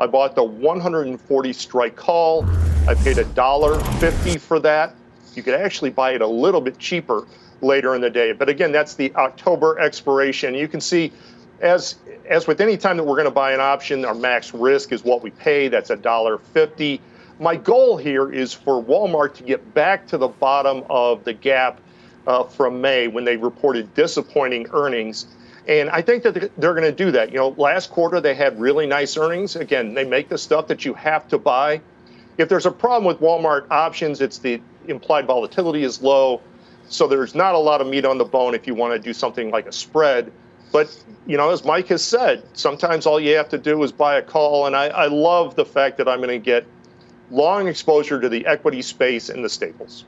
I 0.00 0.08
bought 0.08 0.34
the 0.34 0.42
140 0.42 1.52
strike 1.52 1.94
call. 1.94 2.44
I 2.88 2.94
paid 2.94 3.18
a 3.18 3.24
dollar 3.24 3.78
fifty 4.00 4.36
for 4.36 4.58
that. 4.58 4.96
You 5.36 5.44
could 5.44 5.54
actually 5.54 5.90
buy 5.90 6.10
it 6.10 6.20
a 6.20 6.26
little 6.26 6.60
bit 6.60 6.76
cheaper 6.80 7.24
later 7.60 7.94
in 7.94 8.00
the 8.00 8.10
day. 8.10 8.32
But 8.32 8.48
again, 8.48 8.72
that's 8.72 8.94
the 8.94 9.14
October 9.14 9.78
expiration. 9.78 10.54
You 10.54 10.66
can 10.66 10.80
see 10.80 11.12
as 11.60 11.98
as 12.28 12.48
with 12.48 12.60
any 12.60 12.76
time 12.76 12.96
that 12.96 13.04
we're 13.04 13.14
going 13.14 13.26
to 13.26 13.30
buy 13.30 13.52
an 13.52 13.60
option, 13.60 14.04
our 14.04 14.12
max 14.12 14.52
risk 14.52 14.90
is 14.90 15.04
what 15.04 15.22
we 15.22 15.30
pay. 15.30 15.68
That's 15.68 15.90
a 15.90 15.96
dollar 15.96 16.38
fifty. 16.38 17.00
My 17.38 17.54
goal 17.54 17.96
here 17.96 18.32
is 18.32 18.52
for 18.52 18.82
Walmart 18.82 19.34
to 19.34 19.44
get 19.44 19.72
back 19.72 20.08
to 20.08 20.18
the 20.18 20.26
bottom 20.26 20.82
of 20.90 21.22
the 21.22 21.32
gap 21.32 21.80
uh, 22.28 22.44
from 22.44 22.80
May 22.80 23.08
when 23.08 23.24
they 23.24 23.36
reported 23.36 23.92
disappointing 23.94 24.68
earnings. 24.72 25.26
And 25.66 25.90
I 25.90 26.02
think 26.02 26.22
that 26.22 26.52
they're 26.56 26.74
going 26.74 26.82
to 26.82 26.92
do 26.92 27.10
that. 27.10 27.32
You 27.32 27.38
know, 27.38 27.48
last 27.56 27.90
quarter 27.90 28.20
they 28.20 28.34
had 28.34 28.60
really 28.60 28.86
nice 28.86 29.16
earnings. 29.16 29.56
Again, 29.56 29.94
they 29.94 30.04
make 30.04 30.28
the 30.28 30.38
stuff 30.38 30.68
that 30.68 30.84
you 30.84 30.94
have 30.94 31.26
to 31.28 31.38
buy. 31.38 31.80
If 32.36 32.48
there's 32.48 32.66
a 32.66 32.70
problem 32.70 33.04
with 33.04 33.20
Walmart 33.20 33.66
options, 33.70 34.20
it's 34.20 34.38
the 34.38 34.60
implied 34.86 35.26
volatility 35.26 35.82
is 35.82 36.00
low. 36.02 36.40
So 36.88 37.06
there's 37.06 37.34
not 37.34 37.54
a 37.54 37.58
lot 37.58 37.80
of 37.80 37.86
meat 37.86 38.04
on 38.04 38.18
the 38.18 38.24
bone 38.24 38.54
if 38.54 38.66
you 38.66 38.74
want 38.74 38.94
to 38.94 38.98
do 38.98 39.12
something 39.12 39.50
like 39.50 39.66
a 39.66 39.72
spread. 39.72 40.32
But, 40.70 40.94
you 41.26 41.36
know, 41.36 41.50
as 41.50 41.64
Mike 41.64 41.88
has 41.88 42.04
said, 42.04 42.44
sometimes 42.52 43.06
all 43.06 43.18
you 43.18 43.36
have 43.36 43.48
to 43.50 43.58
do 43.58 43.82
is 43.82 43.90
buy 43.90 44.18
a 44.18 44.22
call. 44.22 44.66
And 44.66 44.76
I, 44.76 44.88
I 44.88 45.06
love 45.06 45.54
the 45.54 45.64
fact 45.64 45.96
that 45.98 46.08
I'm 46.08 46.18
going 46.18 46.28
to 46.28 46.38
get 46.38 46.66
long 47.30 47.68
exposure 47.68 48.20
to 48.20 48.28
the 48.28 48.46
equity 48.46 48.82
space 48.82 49.28
and 49.30 49.44
the 49.44 49.48
staples. 49.48 50.04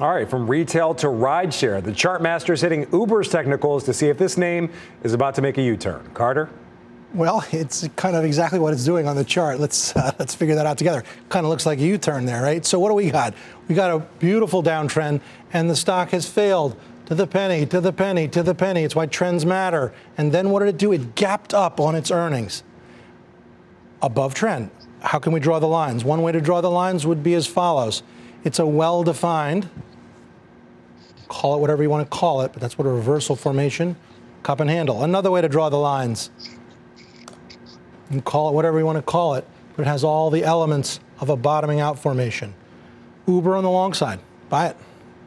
All 0.00 0.14
right, 0.14 0.30
from 0.30 0.48
retail 0.48 0.94
to 0.96 1.08
rideshare, 1.08 1.82
the 1.82 1.90
chart 1.90 2.22
master 2.22 2.52
is 2.52 2.60
hitting 2.60 2.86
Uber's 2.92 3.28
technicals 3.28 3.82
to 3.82 3.92
see 3.92 4.06
if 4.08 4.16
this 4.16 4.38
name 4.38 4.70
is 5.02 5.12
about 5.12 5.34
to 5.34 5.42
make 5.42 5.58
a 5.58 5.62
U-turn. 5.62 6.08
Carter? 6.14 6.48
Well, 7.14 7.44
it's 7.50 7.88
kind 7.96 8.14
of 8.14 8.24
exactly 8.24 8.60
what 8.60 8.72
it's 8.72 8.84
doing 8.84 9.08
on 9.08 9.16
the 9.16 9.24
chart. 9.24 9.58
Let's 9.58 9.96
uh, 9.96 10.12
let's 10.20 10.36
figure 10.36 10.54
that 10.54 10.66
out 10.66 10.78
together. 10.78 11.02
Kind 11.30 11.44
of 11.44 11.50
looks 11.50 11.66
like 11.66 11.80
a 11.80 11.82
U-turn 11.82 12.26
there, 12.26 12.40
right? 12.42 12.64
So 12.64 12.78
what 12.78 12.90
do 12.90 12.94
we 12.94 13.10
got? 13.10 13.34
We 13.66 13.74
got 13.74 13.90
a 13.90 13.98
beautiful 14.20 14.62
downtrend, 14.62 15.20
and 15.52 15.68
the 15.68 15.74
stock 15.74 16.10
has 16.10 16.28
failed 16.28 16.76
to 17.06 17.16
the 17.16 17.26
penny, 17.26 17.66
to 17.66 17.80
the 17.80 17.92
penny, 17.92 18.28
to 18.28 18.44
the 18.44 18.54
penny. 18.54 18.84
It's 18.84 18.94
why 18.94 19.06
trends 19.06 19.44
matter. 19.44 19.92
And 20.16 20.30
then 20.30 20.50
what 20.50 20.60
did 20.60 20.68
it 20.68 20.78
do? 20.78 20.92
It 20.92 21.16
gapped 21.16 21.54
up 21.54 21.80
on 21.80 21.96
its 21.96 22.12
earnings 22.12 22.62
above 24.00 24.34
trend. 24.34 24.70
How 25.00 25.18
can 25.18 25.32
we 25.32 25.40
draw 25.40 25.58
the 25.58 25.66
lines? 25.66 26.04
One 26.04 26.22
way 26.22 26.30
to 26.30 26.40
draw 26.40 26.60
the 26.60 26.70
lines 26.70 27.04
would 27.04 27.24
be 27.24 27.34
as 27.34 27.48
follows. 27.48 28.04
It's 28.44 28.60
a 28.60 28.66
well-defined 28.66 29.68
call 31.28 31.56
it 31.56 31.60
whatever 31.60 31.82
you 31.82 31.90
want 31.90 32.10
to 32.10 32.16
call 32.16 32.40
it, 32.42 32.52
but 32.52 32.60
that's 32.60 32.76
what 32.76 32.86
a 32.86 32.90
reversal 32.90 33.36
formation, 33.36 33.96
cup 34.42 34.60
and 34.60 34.70
handle. 34.70 35.04
Another 35.04 35.30
way 35.30 35.40
to 35.40 35.48
draw 35.48 35.68
the 35.68 35.76
lines. 35.76 36.30
You 38.10 38.22
call 38.22 38.48
it 38.48 38.52
whatever 38.52 38.78
you 38.78 38.86
want 38.86 38.96
to 38.96 39.02
call 39.02 39.34
it, 39.34 39.46
but 39.76 39.82
it 39.82 39.88
has 39.88 40.02
all 40.02 40.30
the 40.30 40.42
elements 40.42 41.00
of 41.20 41.28
a 41.28 41.36
bottoming 41.36 41.80
out 41.80 41.98
formation. 41.98 42.54
Uber 43.26 43.56
on 43.56 43.64
the 43.64 43.70
long 43.70 43.92
side. 43.92 44.20
Buy 44.48 44.68
it. 44.68 44.76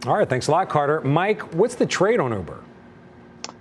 All 0.08 0.18
right, 0.18 0.28
thanks 0.28 0.48
a 0.48 0.52
lot, 0.52 0.68
Carter. 0.68 1.02
Mike, 1.02 1.54
what's 1.54 1.76
the 1.76 1.86
trade 1.86 2.20
on 2.20 2.32
Uber? 2.32 2.60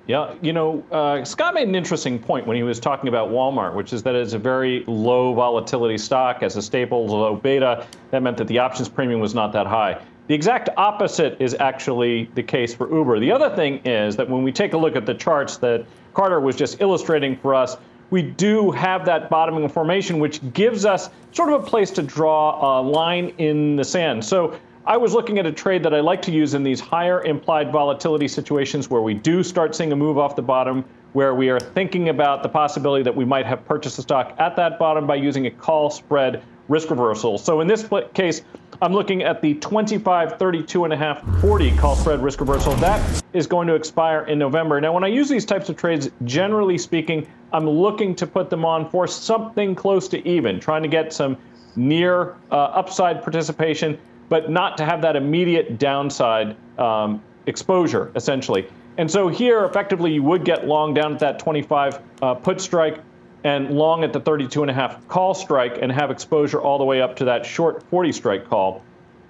Yeah, 0.06 0.34
you 0.40 0.52
know, 0.52 0.82
uh, 0.90 1.22
Scott 1.24 1.54
made 1.54 1.68
an 1.68 1.74
interesting 1.74 2.18
point 2.18 2.46
when 2.46 2.56
he 2.56 2.62
was 2.62 2.80
talking 2.80 3.08
about 3.08 3.28
Walmart, 3.28 3.74
which 3.74 3.92
is 3.92 4.02
that 4.04 4.14
it's 4.14 4.32
a 4.32 4.38
very 4.38 4.82
low 4.86 5.34
volatility 5.34 5.98
stock 5.98 6.42
as 6.42 6.56
a 6.56 6.62
staple, 6.62 7.06
low 7.06 7.36
beta. 7.36 7.86
That 8.10 8.22
meant 8.22 8.38
that 8.38 8.48
the 8.48 8.58
options 8.58 8.88
premium 8.88 9.20
was 9.20 9.34
not 9.34 9.52
that 9.52 9.66
high. 9.66 10.02
The 10.26 10.34
exact 10.34 10.68
opposite 10.76 11.40
is 11.40 11.56
actually 11.58 12.30
the 12.34 12.42
case 12.42 12.74
for 12.74 12.92
Uber. 12.92 13.18
The 13.18 13.32
other 13.32 13.54
thing 13.56 13.78
is 13.84 14.16
that 14.16 14.28
when 14.28 14.42
we 14.42 14.52
take 14.52 14.74
a 14.74 14.78
look 14.78 14.94
at 14.94 15.06
the 15.06 15.14
charts 15.14 15.56
that 15.58 15.84
Carter 16.14 16.40
was 16.40 16.56
just 16.56 16.80
illustrating 16.80 17.36
for 17.36 17.54
us, 17.54 17.76
we 18.10 18.22
do 18.22 18.70
have 18.72 19.04
that 19.06 19.30
bottoming 19.30 19.68
formation, 19.68 20.18
which 20.18 20.40
gives 20.52 20.84
us 20.84 21.10
sort 21.32 21.52
of 21.52 21.62
a 21.62 21.66
place 21.66 21.90
to 21.92 22.02
draw 22.02 22.80
a 22.80 22.82
line 22.82 23.32
in 23.38 23.76
the 23.76 23.84
sand. 23.84 24.24
So 24.24 24.58
I 24.86 24.96
was 24.96 25.12
looking 25.12 25.38
at 25.38 25.46
a 25.46 25.52
trade 25.52 25.82
that 25.84 25.94
I 25.94 26.00
like 26.00 26.22
to 26.22 26.32
use 26.32 26.54
in 26.54 26.62
these 26.62 26.80
higher 26.80 27.22
implied 27.22 27.70
volatility 27.70 28.26
situations 28.26 28.90
where 28.90 29.02
we 29.02 29.14
do 29.14 29.42
start 29.42 29.74
seeing 29.74 29.92
a 29.92 29.96
move 29.96 30.18
off 30.18 30.36
the 30.36 30.42
bottom, 30.42 30.84
where 31.12 31.34
we 31.34 31.50
are 31.50 31.60
thinking 31.60 32.08
about 32.08 32.42
the 32.42 32.48
possibility 32.48 33.02
that 33.04 33.14
we 33.14 33.24
might 33.24 33.46
have 33.46 33.64
purchased 33.66 33.98
a 33.98 34.02
stock 34.02 34.34
at 34.38 34.56
that 34.56 34.78
bottom 34.78 35.06
by 35.06 35.16
using 35.16 35.46
a 35.46 35.50
call 35.50 35.90
spread 35.90 36.42
risk 36.70 36.88
reversal. 36.88 37.36
So 37.36 37.60
in 37.60 37.66
this 37.66 37.86
case, 38.14 38.42
I'm 38.80 38.92
looking 38.94 39.24
at 39.24 39.42
the 39.42 39.54
25, 39.54 40.38
32 40.38 40.84
and 40.84 40.92
a 40.92 40.96
half, 40.96 41.22
40 41.40 41.76
call 41.76 41.96
spread 41.96 42.22
risk 42.22 42.40
reversal. 42.40 42.74
That 42.76 43.22
is 43.32 43.46
going 43.48 43.66
to 43.66 43.74
expire 43.74 44.22
in 44.22 44.38
November. 44.38 44.80
Now, 44.80 44.92
when 44.92 45.02
I 45.02 45.08
use 45.08 45.28
these 45.28 45.44
types 45.44 45.68
of 45.68 45.76
trades, 45.76 46.08
generally 46.24 46.78
speaking, 46.78 47.26
I'm 47.52 47.68
looking 47.68 48.14
to 48.14 48.26
put 48.26 48.50
them 48.50 48.64
on 48.64 48.88
for 48.88 49.08
something 49.08 49.74
close 49.74 50.06
to 50.08 50.26
even, 50.26 50.60
trying 50.60 50.82
to 50.82 50.88
get 50.88 51.12
some 51.12 51.36
near 51.74 52.36
uh, 52.52 52.54
upside 52.54 53.22
participation, 53.22 53.98
but 54.28 54.48
not 54.48 54.76
to 54.78 54.84
have 54.84 55.02
that 55.02 55.16
immediate 55.16 55.78
downside 55.78 56.56
um, 56.78 57.20
exposure, 57.46 58.12
essentially. 58.14 58.68
And 58.96 59.10
so 59.10 59.26
here, 59.26 59.64
effectively, 59.64 60.12
you 60.12 60.22
would 60.22 60.44
get 60.44 60.68
long 60.68 60.94
down 60.94 61.14
at 61.14 61.18
that 61.18 61.38
25 61.40 61.98
uh, 62.22 62.34
put 62.34 62.60
strike 62.60 63.00
and 63.44 63.70
long 63.70 64.04
at 64.04 64.12
the 64.12 64.20
32 64.20 64.62
and 64.62 64.70
a 64.70 64.74
half 64.74 65.06
call 65.08 65.34
strike 65.34 65.78
and 65.80 65.90
have 65.90 66.10
exposure 66.10 66.60
all 66.60 66.78
the 66.78 66.84
way 66.84 67.00
up 67.00 67.16
to 67.16 67.24
that 67.24 67.46
short 67.46 67.82
40 67.84 68.12
strike 68.12 68.48
call. 68.48 68.82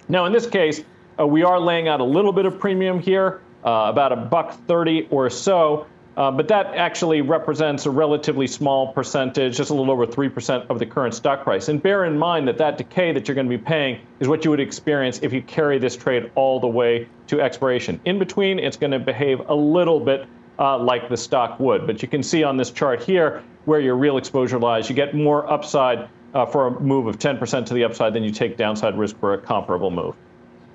Now, 0.08 0.26
in 0.26 0.32
this 0.32 0.46
case, 0.46 0.82
uh, 1.18 1.26
we 1.26 1.42
are 1.42 1.60
laying 1.60 1.88
out 1.88 2.00
a 2.00 2.04
little 2.04 2.32
bit 2.32 2.46
of 2.46 2.58
premium 2.58 2.98
here, 2.98 3.40
uh, 3.64 3.86
about 3.88 4.12
a 4.12 4.16
buck 4.16 4.52
30 4.66 5.08
or 5.10 5.30
so, 5.30 5.86
uh, 6.16 6.30
but 6.30 6.48
that 6.48 6.74
actually 6.74 7.20
represents 7.20 7.86
a 7.86 7.90
relatively 7.90 8.46
small 8.46 8.92
percentage, 8.92 9.56
just 9.56 9.70
a 9.70 9.74
little 9.74 9.92
over 9.92 10.06
3% 10.06 10.66
of 10.68 10.78
the 10.78 10.86
current 10.86 11.14
stock 11.14 11.44
price. 11.44 11.68
And 11.68 11.80
bear 11.80 12.04
in 12.04 12.18
mind 12.18 12.48
that 12.48 12.58
that 12.58 12.78
decay 12.78 13.12
that 13.12 13.28
you're 13.28 13.34
going 13.34 13.48
to 13.48 13.56
be 13.56 13.62
paying 13.62 14.00
is 14.18 14.28
what 14.28 14.44
you 14.44 14.50
would 14.50 14.60
experience 14.60 15.20
if 15.22 15.32
you 15.32 15.42
carry 15.42 15.78
this 15.78 15.96
trade 15.96 16.30
all 16.34 16.58
the 16.58 16.66
way 16.66 17.06
to 17.28 17.40
expiration. 17.40 18.00
In 18.04 18.18
between, 18.18 18.58
it's 18.58 18.76
going 18.76 18.90
to 18.90 18.98
behave 18.98 19.48
a 19.48 19.54
little 19.54 20.00
bit 20.00 20.26
uh, 20.60 20.78
like 20.78 21.08
the 21.08 21.16
stock 21.16 21.58
would. 21.58 21.86
But 21.86 22.02
you 22.02 22.08
can 22.08 22.22
see 22.22 22.44
on 22.44 22.56
this 22.56 22.70
chart 22.70 23.02
here 23.02 23.42
where 23.64 23.80
your 23.80 23.96
real 23.96 24.18
exposure 24.18 24.58
lies. 24.58 24.88
You 24.88 24.94
get 24.94 25.14
more 25.14 25.50
upside 25.50 26.08
uh, 26.34 26.46
for 26.46 26.68
a 26.68 26.80
move 26.80 27.06
of 27.06 27.18
10% 27.18 27.66
to 27.66 27.74
the 27.74 27.82
upside 27.82 28.14
than 28.14 28.22
you 28.22 28.30
take 28.30 28.56
downside 28.56 28.96
risk 28.96 29.18
for 29.18 29.34
a 29.34 29.38
comparable 29.38 29.90
move. 29.90 30.14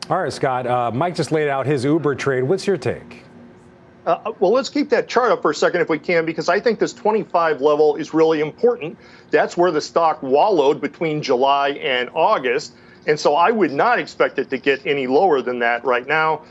All 0.10 0.22
right, 0.22 0.34
Scott. 0.34 0.68
Uh, 0.68 0.92
Mike 0.92 1.15
just 1.15 1.32
laid 1.32 1.48
out 1.48 1.65
his 1.65 1.86
Uber 1.86 2.15
trade. 2.15 2.44
What's 2.44 2.68
your 2.68 2.77
take? 2.77 3.24
Uh, 4.06 4.34
well, 4.39 4.51
let's 4.51 4.70
keep 4.70 4.89
that 4.89 5.08
chart 5.08 5.32
up 5.32 5.42
for 5.42 5.50
a 5.50 5.56
second 5.56 5.82
if 5.82 5.89
we 5.89 5.98
can, 5.98 6.25
because 6.25 6.48
I 6.48 6.60
think 6.60 6.77
this 6.77 6.94
25 6.94 7.60
level 7.60 7.96
is 7.96 8.13
really 8.13 8.39
important. 8.39 8.98
That's 9.32 9.58
where 9.58 9.72
the 9.72 9.82
stock 9.82 10.22
wallowed 10.22 10.80
between 10.80 11.24
July 11.24 11.70
and 11.70 12.10
August. 12.13 12.75
And 13.08 13.20
so 13.20 13.36
I 13.36 13.50
would 13.50 13.72
not 13.72 13.98
expect 13.98 14.38
it 14.38 14.50
to 14.51 14.58
get 14.58 14.86
any 14.86 15.08
lower 15.08 15.42
than 15.42 15.58
that 15.60 15.84
right 15.86 16.06
now 16.06 16.44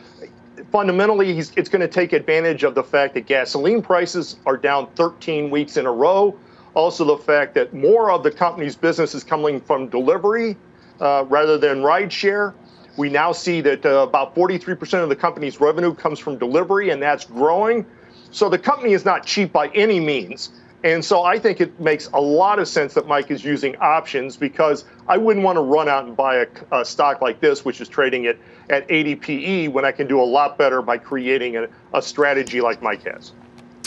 fundamentally, 0.71 1.39
it's 1.39 1.69
going 1.69 1.81
to 1.81 1.89
take 1.89 2.13
advantage 2.13 2.63
of 2.63 2.75
the 2.75 2.83
fact 2.83 3.15
that 3.15 3.27
gasoline 3.27 3.83
prices 3.83 4.37
are 4.47 4.57
down 4.57 4.89
13 4.95 5.51
weeks 5.51 5.77
in 5.77 5.87
a 5.87 5.93
row. 5.93 6.37
Also, 6.75 7.05
the 7.05 7.17
fact 7.17 7.55
that 7.55 7.73
more 7.73 8.11
of 8.11 8.23
the 8.23 8.31
company's 8.31 8.75
business 8.75 9.15
is 9.15 9.23
coming 9.23 9.61
from 9.61 9.89
delivery 9.89 10.57
uh, 11.01 11.25
rather 11.29 11.57
than 11.57 11.79
rideshare. 11.79 12.53
We 12.97 13.09
now 13.09 13.33
see 13.33 13.61
that 13.61 13.85
uh, 13.85 14.07
about 14.09 14.35
43% 14.35 15.03
of 15.03 15.09
the 15.09 15.17
company's 15.17 15.61
revenue 15.61 15.95
comes 15.95 16.19
from 16.19 16.39
delivery, 16.39 16.91
and 16.91 17.03
that's 17.03 17.25
growing. 17.25 17.87
So 18.31 18.49
the 18.49 18.59
company 18.59 18.93
is 18.93 19.05
not 19.05 19.25
cheap 19.25 19.53
by 19.53 19.69
any 19.69 20.01
means. 20.01 20.51
And 20.85 21.03
so 21.03 21.23
I 21.23 21.39
think 21.39 21.63
it 21.63 21.81
makes 21.81 22.09
a 22.13 22.21
lot 22.21 22.59
of 22.59 22.69
sense 22.69 22.93
that 22.93 23.09
Mike 23.09 23.31
is 23.31 23.43
using 23.43 23.75
options 23.77 24.37
because 24.37 24.85
I 25.09 25.17
wouldn't 25.17 25.43
want 25.43 25.57
to 25.57 25.63
run 25.63 25.89
out 25.89 26.05
and 26.05 26.15
buy 26.15 26.37
a, 26.37 26.47
a 26.73 26.85
stock 26.85 27.23
like 27.23 27.41
this, 27.41 27.65
which 27.65 27.81
is 27.81 27.89
trading 27.89 28.27
it 28.27 28.39
at 28.69 28.85
80 28.91 29.17
PE, 29.17 29.69
when 29.69 29.87
I 29.87 29.93
can 29.93 30.07
do 30.07 30.21
a 30.21 30.23
lot 30.23 30.59
better 30.59 30.83
by 30.83 30.99
creating 30.99 31.57
a, 31.57 31.69
a 31.95 32.03
strategy 32.03 32.61
like 32.61 32.83
Mike 32.83 33.03
has. 33.05 33.33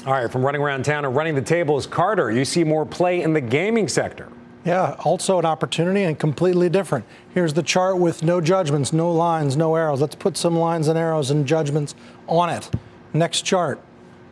All 0.07 0.13
right, 0.13 0.31
from 0.31 0.43
running 0.43 0.59
around 0.59 0.85
town 0.85 1.05
and 1.05 1.15
running 1.15 1.35
the 1.35 1.41
tables, 1.41 1.85
Carter, 1.85 2.31
you 2.31 2.43
see 2.43 2.63
more 2.63 2.85
play 2.85 3.21
in 3.21 3.31
the 3.33 3.41
gaming 3.41 3.87
sector. 3.87 4.29
Yeah, 4.65 4.95
also 5.03 5.37
an 5.37 5.45
opportunity 5.45 6.03
and 6.03 6.17
completely 6.17 6.67
different. 6.67 7.05
Here's 7.31 7.53
the 7.53 7.63
chart 7.63 7.99
with 7.99 8.23
no 8.23 8.41
judgments, 8.41 8.91
no 8.91 9.11
lines, 9.11 9.55
no 9.55 9.75
arrows. 9.75 10.01
Let's 10.01 10.15
put 10.15 10.35
some 10.35 10.57
lines 10.57 10.87
and 10.87 10.97
arrows 10.97 11.29
and 11.29 11.45
judgments 11.45 11.93
on 12.27 12.49
it. 12.49 12.71
Next 13.13 13.43
chart, 13.43 13.79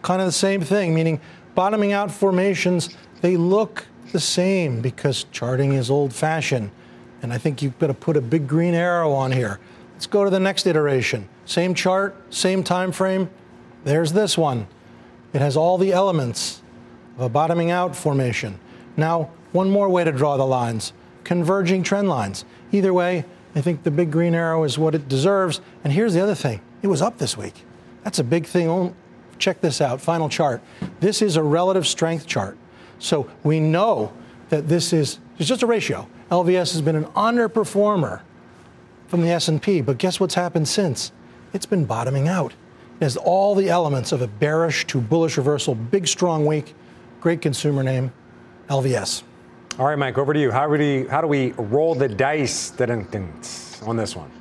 kind 0.01 0.21
of 0.21 0.27
the 0.27 0.31
same 0.31 0.61
thing, 0.61 0.93
meaning 0.93 1.19
Bottoming 1.55 1.93
out 1.93 2.11
formations, 2.11 2.89
they 3.21 3.37
look 3.37 3.87
the 4.11 4.19
same 4.19 4.81
because 4.81 5.25
charting 5.31 5.73
is 5.73 5.89
old 5.89 6.13
fashioned. 6.13 6.71
And 7.21 7.33
I 7.33 7.37
think 7.37 7.61
you've 7.61 7.79
got 7.79 7.87
to 7.87 7.93
put 7.93 8.17
a 8.17 8.21
big 8.21 8.47
green 8.47 8.73
arrow 8.73 9.11
on 9.13 9.31
here. 9.31 9.59
Let's 9.93 10.07
go 10.07 10.23
to 10.23 10.29
the 10.29 10.39
next 10.39 10.67
iteration. 10.67 11.27
Same 11.45 11.73
chart, 11.73 12.15
same 12.33 12.63
time 12.63 12.91
frame. 12.91 13.29
There's 13.85 14.13
this 14.13 14.37
one. 14.37 14.67
It 15.33 15.41
has 15.41 15.57
all 15.57 15.77
the 15.77 15.91
elements 15.91 16.61
of 17.15 17.21
a 17.21 17.29
bottoming 17.29 17.71
out 17.71 17.95
formation. 17.95 18.59
Now, 18.97 19.31
one 19.53 19.69
more 19.71 19.89
way 19.89 20.03
to 20.03 20.11
draw 20.11 20.37
the 20.37 20.45
lines 20.45 20.93
converging 21.25 21.83
trend 21.83 22.07
lines. 22.07 22.45
Either 22.71 22.93
way, 22.93 23.25
I 23.55 23.61
think 23.61 23.83
the 23.83 23.91
big 23.91 24.11
green 24.11 24.33
arrow 24.33 24.63
is 24.63 24.77
what 24.77 24.95
it 24.95 25.09
deserves. 25.09 25.59
And 25.83 25.91
here's 25.91 26.13
the 26.13 26.21
other 26.21 26.35
thing 26.35 26.61
it 26.81 26.87
was 26.87 27.01
up 27.01 27.17
this 27.17 27.35
week. 27.35 27.65
That's 28.05 28.19
a 28.19 28.23
big 28.23 28.45
thing 28.45 28.95
check 29.39 29.61
this 29.61 29.81
out, 29.81 30.01
final 30.01 30.29
chart. 30.29 30.61
This 30.99 31.21
is 31.21 31.35
a 31.35 31.43
relative 31.43 31.87
strength 31.87 32.27
chart. 32.27 32.57
So 32.99 33.29
we 33.43 33.59
know 33.59 34.13
that 34.49 34.67
this 34.67 34.93
is 34.93 35.19
it's 35.37 35.49
just 35.49 35.63
a 35.63 35.67
ratio. 35.67 36.07
LVS 36.31 36.71
has 36.71 36.81
been 36.81 36.95
an 36.95 37.05
underperformer 37.07 38.21
from 39.07 39.21
the 39.21 39.29
S&P, 39.29 39.81
but 39.81 39.97
guess 39.97 40.19
what's 40.19 40.33
happened 40.33 40.67
since? 40.67 41.11
It's 41.53 41.65
been 41.65 41.85
bottoming 41.85 42.27
out. 42.27 42.53
It 42.99 43.03
has 43.03 43.17
all 43.17 43.53
the 43.53 43.69
elements 43.69 44.11
of 44.11 44.21
a 44.21 44.27
bearish 44.27 44.87
to 44.87 45.01
bullish 45.01 45.37
reversal, 45.37 45.75
big 45.75 46.07
strong 46.07 46.45
week, 46.45 46.73
great 47.19 47.41
consumer 47.41 47.83
name, 47.83 48.13
LVS. 48.69 49.23
All 49.77 49.85
right, 49.85 49.97
Mike, 49.97 50.17
over 50.17 50.33
to 50.33 50.39
you. 50.39 50.51
How 50.51 50.65
do 50.65 50.71
we, 50.71 51.05
how 51.07 51.19
do 51.19 51.27
we 51.27 51.51
roll 51.51 51.95
the 51.95 52.07
dice 52.07 52.69
on 53.87 53.97
this 53.97 54.15
one? 54.15 54.31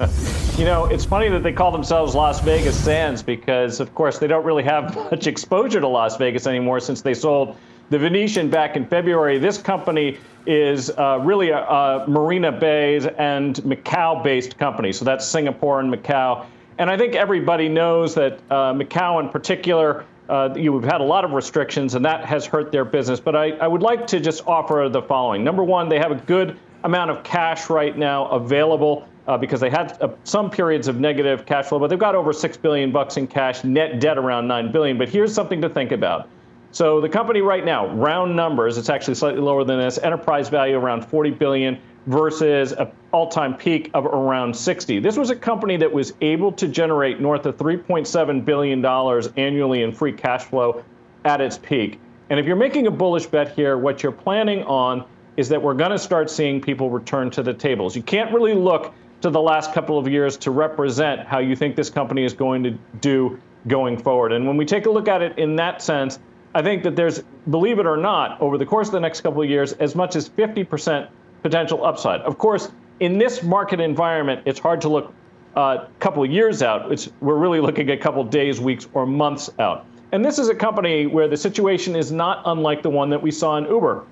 You 0.58 0.64
know, 0.64 0.86
it's 0.86 1.04
funny 1.04 1.28
that 1.28 1.44
they 1.44 1.52
call 1.52 1.70
themselves 1.70 2.16
Las 2.16 2.40
Vegas 2.40 2.76
Sands 2.76 3.22
because, 3.22 3.78
of 3.78 3.94
course, 3.94 4.18
they 4.18 4.26
don't 4.26 4.44
really 4.44 4.64
have 4.64 4.92
much 5.12 5.28
exposure 5.28 5.78
to 5.78 5.86
Las 5.86 6.16
Vegas 6.16 6.48
anymore 6.48 6.80
since 6.80 7.00
they 7.00 7.14
sold 7.14 7.56
the 7.90 7.98
Venetian 8.00 8.50
back 8.50 8.74
in 8.74 8.84
February. 8.84 9.38
This 9.38 9.56
company 9.56 10.18
is 10.46 10.90
uh, 10.90 11.20
really 11.22 11.50
a, 11.50 11.58
a 11.58 12.04
Marina 12.08 12.50
Bay 12.50 12.96
and 13.18 13.54
Macau 13.58 14.24
based 14.24 14.58
company. 14.58 14.92
So 14.92 15.04
that's 15.04 15.24
Singapore 15.24 15.78
and 15.78 15.94
Macau. 15.94 16.44
And 16.78 16.90
I 16.90 16.96
think 16.96 17.14
everybody 17.14 17.68
knows 17.68 18.16
that 18.16 18.40
uh, 18.50 18.72
Macau 18.72 19.22
in 19.22 19.28
particular, 19.28 20.06
uh, 20.28 20.54
you've 20.56 20.82
had 20.82 21.00
a 21.00 21.04
lot 21.04 21.24
of 21.24 21.30
restrictions, 21.30 21.94
and 21.94 22.04
that 22.04 22.24
has 22.24 22.46
hurt 22.46 22.72
their 22.72 22.84
business. 22.84 23.20
But 23.20 23.36
I, 23.36 23.50
I 23.52 23.68
would 23.68 23.82
like 23.82 24.08
to 24.08 24.18
just 24.18 24.44
offer 24.44 24.88
the 24.90 25.02
following. 25.02 25.44
Number 25.44 25.62
one, 25.62 25.88
they 25.88 25.98
have 25.98 26.10
a 26.10 26.16
good 26.16 26.58
amount 26.84 27.10
of 27.10 27.22
cash 27.24 27.70
right 27.70 27.96
now 27.96 28.26
available. 28.28 29.06
Uh, 29.26 29.36
because 29.36 29.60
they 29.60 29.68
had 29.68 29.94
uh, 30.00 30.08
some 30.24 30.48
periods 30.48 30.88
of 30.88 31.00
negative 31.00 31.44
cash 31.44 31.66
flow, 31.66 31.78
but 31.78 31.88
they've 31.88 31.98
got 31.98 32.14
over 32.14 32.32
six 32.32 32.56
billion 32.56 32.90
bucks 32.90 33.18
in 33.18 33.26
cash, 33.26 33.62
net 33.62 34.00
debt 34.00 34.16
around 34.16 34.48
nine 34.48 34.72
billion. 34.72 34.96
But 34.96 35.10
here's 35.10 35.34
something 35.34 35.60
to 35.60 35.68
think 35.68 35.92
about: 35.92 36.30
so 36.70 37.00
the 37.00 37.08
company 37.08 37.40
right 37.40 37.64
now, 37.64 37.88
round 37.94 38.36
numbers, 38.36 38.76
it's 38.76 38.88
actually 38.88 39.14
slightly 39.14 39.40
lower 39.40 39.64
than 39.64 39.78
this. 39.78 39.98
Enterprise 39.98 40.48
value 40.48 40.76
around 40.76 41.04
40 41.04 41.30
billion 41.32 41.78
versus 42.06 42.72
an 42.72 42.90
all-time 43.12 43.54
peak 43.54 43.90
of 43.94 44.06
around 44.06 44.54
60. 44.54 44.98
This 45.00 45.16
was 45.16 45.30
a 45.30 45.36
company 45.36 45.76
that 45.76 45.92
was 45.92 46.12
able 46.20 46.52
to 46.52 46.68
generate 46.68 47.20
north 47.20 47.46
of 47.46 47.56
3.7 47.56 48.44
billion 48.44 48.80
dollars 48.80 49.28
annually 49.36 49.82
in 49.82 49.92
free 49.92 50.12
cash 50.12 50.44
flow 50.44 50.84
at 51.24 51.40
its 51.40 51.58
peak. 51.58 51.98
And 52.30 52.38
if 52.38 52.46
you're 52.46 52.56
making 52.56 52.86
a 52.86 52.90
bullish 52.90 53.26
bet 53.26 53.54
here, 53.54 53.78
what 53.78 54.02
you're 54.02 54.12
planning 54.12 54.62
on 54.64 55.04
is 55.38 55.48
that 55.48 55.62
we're 55.62 55.72
going 55.72 55.92
to 55.92 55.98
start 55.98 56.28
seeing 56.28 56.60
people 56.60 56.90
return 56.90 57.30
to 57.30 57.44
the 57.44 57.54
tables. 57.54 57.94
You 57.94 58.02
can't 58.02 58.34
really 58.34 58.54
look 58.54 58.92
to 59.20 59.30
the 59.30 59.40
last 59.40 59.72
couple 59.72 59.96
of 59.96 60.08
years 60.08 60.36
to 60.38 60.50
represent 60.50 61.28
how 61.28 61.38
you 61.38 61.54
think 61.54 61.76
this 61.76 61.90
company 61.90 62.24
is 62.24 62.32
going 62.32 62.64
to 62.64 62.72
do 63.00 63.40
going 63.68 63.96
forward. 63.96 64.32
And 64.32 64.48
when 64.48 64.56
we 64.56 64.64
take 64.64 64.86
a 64.86 64.90
look 64.90 65.06
at 65.06 65.22
it 65.22 65.38
in 65.38 65.54
that 65.54 65.80
sense, 65.80 66.18
I 66.56 66.62
think 66.62 66.82
that 66.82 66.96
there's, 66.96 67.22
believe 67.50 67.78
it 67.78 67.86
or 67.86 67.96
not, 67.96 68.40
over 68.40 68.58
the 68.58 68.66
course 68.66 68.88
of 68.88 68.92
the 68.92 69.00
next 69.00 69.20
couple 69.20 69.40
of 69.40 69.48
years, 69.48 69.74
as 69.74 69.94
much 69.94 70.16
as 70.16 70.28
50% 70.28 71.08
potential 71.44 71.84
upside. 71.84 72.20
Of 72.22 72.36
course, 72.38 72.72
in 72.98 73.16
this 73.16 73.44
market 73.44 73.78
environment, 73.78 74.42
it's 74.44 74.58
hard 74.58 74.80
to 74.80 74.88
look 74.88 75.14
a 75.54 75.60
uh, 75.60 75.88
couple 76.00 76.24
of 76.24 76.32
years 76.32 76.62
out. 76.62 76.90
It's, 76.90 77.08
we're 77.20 77.36
really 77.36 77.60
looking 77.60 77.90
a 77.90 77.96
couple 77.96 78.20
of 78.20 78.30
days, 78.30 78.60
weeks, 78.60 78.88
or 78.92 79.06
months 79.06 79.50
out. 79.60 79.86
And 80.10 80.24
this 80.24 80.38
is 80.38 80.48
a 80.48 80.54
company 80.54 81.06
where 81.06 81.28
the 81.28 81.36
situation 81.36 81.94
is 81.94 82.10
not 82.10 82.42
unlike 82.44 82.82
the 82.82 82.90
one 82.90 83.10
that 83.10 83.22
we 83.22 83.30
saw 83.30 83.56
in 83.56 83.64
Uber. 83.66 84.04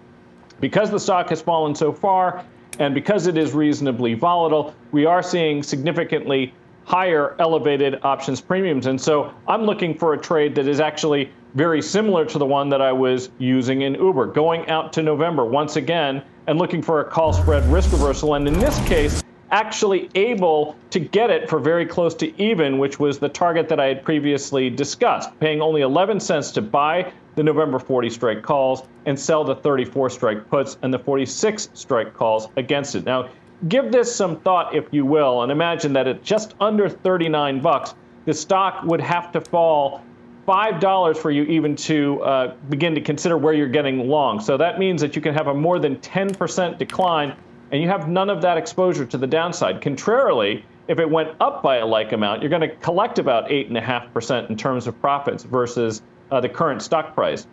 Because 0.61 0.91
the 0.91 1.01
stock 1.01 1.29
has 1.31 1.43
fallen 1.43 1.75
so 1.75 1.93
far, 1.93 2.45
and 2.79 2.95
because 2.95 3.27
it 3.27 3.37
is 3.37 3.53
reasonably 3.53 4.15
volatile, 4.15 4.75
we 4.93 5.07
are 5.07 5.23
seeing 5.23 5.63
significantly 5.63 6.53
higher 6.85 7.35
elevated 7.41 7.99
options 8.05 8.41
premiums. 8.41 8.87
And 8.87 9.01
so 9.01 9.35
I'm 9.49 9.63
looking 9.63 9.97
for 9.97 10.15
a 10.15 10.19
trade 10.19 10.55
that 10.55 10.69
is 10.69 10.79
actually 10.79 11.31
very 11.55 11.83
similar 11.83 12.25
to 12.27 12.39
the 12.39 12.47
one 12.47 12.69
that 12.69 12.81
I 12.81 12.93
was 12.93 13.31
using 13.39 13.83
in 13.83 13.95
Uber, 13.95 14.27
going 14.27 14.69
out 14.69 14.93
to 14.95 15.03
November 15.03 15.45
once 15.45 15.77
again 15.77 16.23
and 16.47 16.59
looking 16.59 16.83
for 16.83 17.01
a 17.01 17.05
call 17.05 17.33
spread 17.33 17.65
risk 17.73 17.91
reversal. 17.93 18.35
And 18.35 18.47
in 18.47 18.59
this 18.59 18.79
case, 18.87 19.25
actually 19.51 20.11
able 20.15 20.77
to 20.91 21.01
get 21.01 21.31
it 21.31 21.49
for 21.49 21.59
very 21.59 21.87
close 21.87 22.15
to 22.17 22.41
even, 22.41 22.79
which 22.79 22.99
was 22.99 23.19
the 23.19 23.29
target 23.29 23.69
that 23.69 23.81
I 23.81 23.87
had 23.87 24.05
previously 24.05 24.71
discussed, 24.71 25.31
paying 25.41 25.61
only 25.61 25.81
11 25.81 26.21
cents 26.21 26.51
to 26.53 26.63
buy 26.63 27.13
the 27.37 27.43
November 27.43 27.79
40 27.79 28.11
strike 28.11 28.43
calls 28.43 28.83
and 29.05 29.19
sell 29.19 29.45
the 29.45 29.55
34 29.55 30.11
strike 30.11 30.49
puts 30.51 30.79
and 30.83 30.93
the 30.93 30.99
46 30.99 31.69
strike 31.75 32.13
calls 32.15 32.49
against 32.57 32.95
it. 32.95 33.05
Now, 33.05 33.29
give 33.69 33.93
this 33.93 34.13
some 34.13 34.41
thought, 34.41 34.75
if 34.75 34.87
you 34.91 35.07
will, 35.07 35.43
and 35.43 35.53
imagine 35.53 35.93
that 35.93 36.09
at 36.09 36.23
just 36.23 36.55
under 36.61 36.89
39 36.89 37.61
bucks, 37.61 37.95
the 38.25 38.35
stock 38.35 38.83
would 38.85 39.01
have 39.01 39.31
to 39.33 39.41
fall 39.41 40.03
five 40.47 40.81
dollars 40.81 41.19
for 41.19 41.31
you 41.31 41.43
even 41.45 41.75
to 41.75 42.23
uh, 42.23 42.55
begin 42.69 42.95
to 42.95 43.01
consider 43.01 43.37
where 43.37 43.53
you're 43.53 43.69
getting 43.69 44.09
long. 44.09 44.41
So 44.41 44.57
that 44.57 44.79
means 44.79 45.01
that 45.03 45.17
you 45.17 45.23
can 45.23 45.35
have 45.35 45.49
a 45.49 45.55
more 45.55 45.79
than 45.79 45.97
10% 45.97 46.79
decline, 46.79 47.37
and 47.73 47.83
you 47.83 47.89
have 47.89 48.09
none 48.09 48.31
of 48.31 48.41
that 48.43 48.57
exposure 48.57 49.05
to 49.05 49.19
the 49.19 49.27
downside. 49.27 49.83
Contrarily, 49.83 50.65
if 50.89 51.01
it 51.01 51.11
went 51.11 51.31
up 51.41 51.63
by 51.63 51.79
a 51.79 51.87
like 51.87 52.13
amount, 52.13 52.43
you're 52.43 52.51
going 52.51 52.63
to 52.63 52.75
collect 52.77 53.19
about 53.19 53.51
eight 53.51 53.67
and 53.67 53.77
a 53.77 53.81
half 53.81 54.13
percent 54.15 54.49
in 54.49 54.57
terms 54.57 54.87
of 54.87 54.99
profits 55.01 55.43
versus 55.43 56.03
uh, 56.31 56.41
the 56.41 56.49
current 56.49 56.83
stock 56.83 57.15
price. 57.15 57.47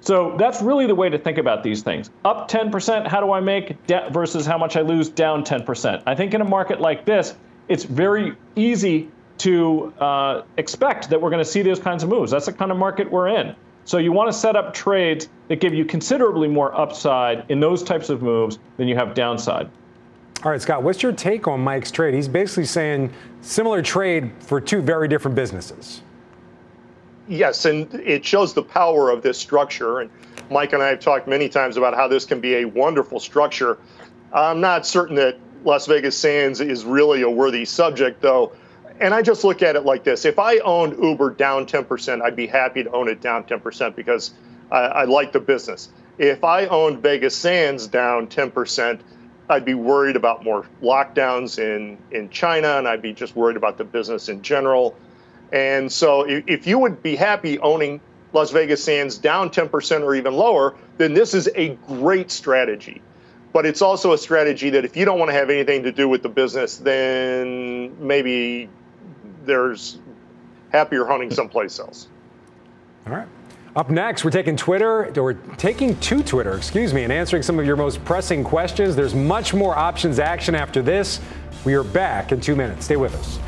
So 0.00 0.34
that's 0.38 0.62
really 0.62 0.86
the 0.86 0.94
way 0.94 1.10
to 1.10 1.18
think 1.18 1.38
about 1.38 1.62
these 1.62 1.82
things. 1.82 2.10
Up 2.24 2.50
10%, 2.50 3.06
how 3.06 3.20
do 3.20 3.32
I 3.32 3.40
make 3.40 3.86
debt 3.86 4.12
versus 4.12 4.46
how 4.46 4.56
much 4.56 4.76
I 4.76 4.80
lose 4.80 5.10
down 5.10 5.44
10%? 5.44 6.02
I 6.06 6.14
think 6.14 6.32
in 6.32 6.40
a 6.40 6.44
market 6.44 6.80
like 6.80 7.04
this, 7.04 7.34
it's 7.68 7.84
very 7.84 8.34
easy 8.56 9.10
to 9.38 9.92
uh, 10.00 10.42
expect 10.56 11.10
that 11.10 11.20
we're 11.20 11.30
going 11.30 11.44
to 11.44 11.50
see 11.50 11.62
those 11.62 11.78
kinds 11.78 12.02
of 12.02 12.08
moves. 12.08 12.30
That's 12.30 12.46
the 12.46 12.52
kind 12.52 12.70
of 12.70 12.78
market 12.78 13.10
we're 13.10 13.28
in. 13.28 13.54
So 13.84 13.98
you 13.98 14.12
want 14.12 14.30
to 14.30 14.38
set 14.38 14.56
up 14.56 14.74
trades 14.74 15.28
that 15.48 15.60
give 15.60 15.74
you 15.74 15.84
considerably 15.84 16.48
more 16.48 16.78
upside 16.78 17.50
in 17.50 17.60
those 17.60 17.82
types 17.82 18.08
of 18.08 18.22
moves 18.22 18.58
than 18.76 18.88
you 18.88 18.96
have 18.96 19.14
downside. 19.14 19.70
All 20.42 20.50
right, 20.50 20.60
Scott, 20.60 20.82
what's 20.82 21.02
your 21.02 21.12
take 21.12 21.48
on 21.48 21.60
Mike's 21.60 21.90
trade? 21.90 22.14
He's 22.14 22.28
basically 22.28 22.64
saying 22.64 23.12
similar 23.42 23.82
trade 23.82 24.32
for 24.40 24.60
two 24.60 24.80
very 24.80 25.08
different 25.08 25.34
businesses. 25.34 26.02
Yes, 27.30 27.64
and 27.64 27.94
it 27.94 28.24
shows 28.24 28.54
the 28.54 28.62
power 28.62 29.08
of 29.08 29.22
this 29.22 29.38
structure. 29.38 30.00
And 30.00 30.10
Mike 30.50 30.72
and 30.72 30.82
I 30.82 30.88
have 30.88 30.98
talked 30.98 31.28
many 31.28 31.48
times 31.48 31.76
about 31.76 31.94
how 31.94 32.08
this 32.08 32.24
can 32.24 32.40
be 32.40 32.56
a 32.56 32.64
wonderful 32.64 33.20
structure. 33.20 33.78
I'm 34.32 34.60
not 34.60 34.84
certain 34.84 35.14
that 35.14 35.38
Las 35.64 35.86
Vegas 35.86 36.18
Sands 36.18 36.60
is 36.60 36.84
really 36.84 37.22
a 37.22 37.30
worthy 37.30 37.64
subject, 37.64 38.20
though. 38.20 38.52
And 38.98 39.14
I 39.14 39.22
just 39.22 39.44
look 39.44 39.62
at 39.62 39.76
it 39.76 39.84
like 39.84 40.02
this 40.02 40.24
if 40.24 40.40
I 40.40 40.58
owned 40.58 41.00
Uber 41.00 41.30
down 41.30 41.66
10%, 41.66 42.20
I'd 42.20 42.34
be 42.34 42.48
happy 42.48 42.82
to 42.82 42.90
own 42.90 43.08
it 43.08 43.20
down 43.20 43.44
10% 43.44 43.94
because 43.94 44.32
I, 44.72 44.78
I 44.78 45.04
like 45.04 45.30
the 45.30 45.40
business. 45.40 45.88
If 46.18 46.42
I 46.42 46.66
owned 46.66 47.00
Vegas 47.00 47.36
Sands 47.36 47.86
down 47.86 48.26
10%, 48.26 49.00
I'd 49.48 49.64
be 49.64 49.74
worried 49.74 50.16
about 50.16 50.42
more 50.42 50.66
lockdowns 50.82 51.60
in, 51.60 51.96
in 52.10 52.28
China, 52.28 52.78
and 52.78 52.88
I'd 52.88 53.02
be 53.02 53.12
just 53.12 53.36
worried 53.36 53.56
about 53.56 53.78
the 53.78 53.84
business 53.84 54.28
in 54.28 54.42
general. 54.42 54.96
And 55.52 55.90
so 55.90 56.24
if 56.28 56.66
you 56.66 56.78
would 56.78 57.02
be 57.02 57.16
happy 57.16 57.58
owning 57.58 58.00
Las 58.32 58.50
Vegas 58.50 58.82
Sands 58.82 59.18
down 59.18 59.50
10% 59.50 60.02
or 60.02 60.14
even 60.14 60.34
lower, 60.34 60.76
then 60.98 61.14
this 61.14 61.34
is 61.34 61.48
a 61.56 61.70
great 61.86 62.30
strategy. 62.30 63.02
But 63.52 63.66
it's 63.66 63.82
also 63.82 64.12
a 64.12 64.18
strategy 64.18 64.70
that 64.70 64.84
if 64.84 64.96
you 64.96 65.04
don't 65.04 65.18
want 65.18 65.30
to 65.30 65.34
have 65.34 65.50
anything 65.50 65.82
to 65.82 65.92
do 65.92 66.08
with 66.08 66.22
the 66.22 66.28
business, 66.28 66.76
then 66.76 67.96
maybe 68.06 68.68
there's 69.44 69.98
happier 70.70 71.04
hunting 71.04 71.32
someplace 71.32 71.80
else. 71.80 72.06
All 73.06 73.12
right. 73.12 73.26
Up 73.76 73.88
next, 73.88 74.24
we're 74.24 74.30
taking 74.32 74.56
Twitter, 74.56 75.12
we're 75.14 75.34
taking 75.56 75.98
to 76.00 76.24
Twitter, 76.24 76.56
excuse 76.56 76.92
me, 76.92 77.04
and 77.04 77.12
answering 77.12 77.42
some 77.42 77.58
of 77.58 77.64
your 77.64 77.76
most 77.76 78.04
pressing 78.04 78.42
questions. 78.42 78.96
There's 78.96 79.14
much 79.14 79.54
more 79.54 79.76
options 79.76 80.18
action 80.18 80.56
after 80.56 80.82
this. 80.82 81.20
We 81.64 81.74
are 81.74 81.84
back 81.84 82.32
in 82.32 82.40
two 82.40 82.56
minutes. 82.56 82.84
Stay 82.86 82.96
with 82.96 83.14
us. 83.14 83.38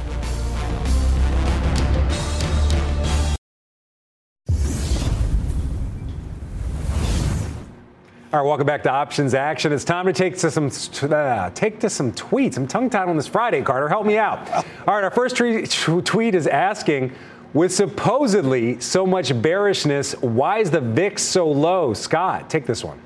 All 8.33 8.41
right, 8.41 8.49
welcome 8.49 8.67
back 8.67 8.83
to 8.85 8.91
Options 8.91 9.35
Action. 9.35 9.75
It's 9.75 9.85
time 9.85 10.07
to 10.07 10.13
take 10.15 10.39
to 10.39 10.51
some 10.51 10.71
uh, 11.13 11.51
take 11.51 11.81
to 11.81 11.91
some 11.91 12.13
tweets. 12.13 12.57
I'm 12.57 12.67
tongue-tied 12.67 13.07
on 13.07 13.15
this 13.19 13.27
Friday, 13.27 13.61
Carter. 13.61 13.91
Help 13.91 14.07
me 14.07 14.17
out. 14.17 14.51
All 14.89 14.95
right, 14.95 15.05
our 15.05 15.11
first 15.11 15.37
tweet 15.37 16.35
is 16.35 16.47
asking, 16.47 17.13
with 17.53 17.75
supposedly 17.75 18.81
so 18.81 19.05
much 19.07 19.39
bearishness, 19.43 20.15
why 20.23 20.61
is 20.61 20.71
the 20.71 20.81
VIX 20.81 21.23
so 21.23 21.47
low? 21.47 21.93
Scott, 21.93 22.49
take 22.49 22.65
this 22.65 22.83
one. 22.83 22.99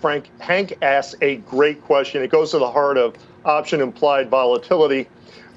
Frank, 0.00 0.30
Hank 0.38 0.78
asks 0.80 1.14
a 1.20 1.36
great 1.36 1.82
question. 1.82 2.22
It 2.22 2.30
goes 2.30 2.52
to 2.52 2.58
the 2.58 2.70
heart 2.70 2.96
of 2.96 3.16
option 3.44 3.82
implied 3.82 4.30
volatility. 4.30 5.06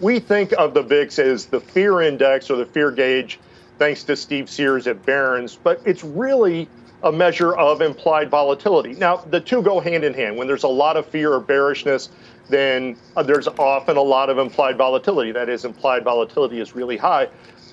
We 0.01 0.19
think 0.19 0.51
of 0.57 0.73
the 0.73 0.83
VIX 0.83 1.19
as 1.19 1.45
the 1.45 1.61
fear 1.61 2.01
index 2.01 2.51
or 2.51 2.57
the 2.57 2.65
fear 2.65 2.91
gauge, 2.91 3.39
thanks 3.79 4.03
to 4.03 4.17
Steve 4.17 4.49
Sears 4.49 4.87
at 4.87 5.05
Barron's, 5.05 5.55
but 5.55 5.81
it's 5.85 6.03
really 6.03 6.67
a 7.03 7.11
measure 7.11 7.55
of 7.55 7.81
implied 7.81 8.29
volatility. 8.29 8.93
Now, 8.93 9.17
the 9.17 9.39
two 9.39 9.61
go 9.61 9.79
hand 9.79 10.03
in 10.03 10.13
hand. 10.13 10.37
When 10.37 10.47
there's 10.47 10.63
a 10.63 10.67
lot 10.67 10.97
of 10.97 11.05
fear 11.05 11.33
or 11.33 11.39
bearishness, 11.39 12.09
then 12.49 12.97
uh, 13.15 13.23
there's 13.23 13.47
often 13.47 13.97
a 13.97 14.01
lot 14.01 14.29
of 14.29 14.37
implied 14.37 14.77
volatility. 14.77 15.31
That 15.31 15.49
is, 15.49 15.65
implied 15.65 16.03
volatility 16.03 16.59
is 16.59 16.75
really 16.75 16.97
high. 16.97 17.27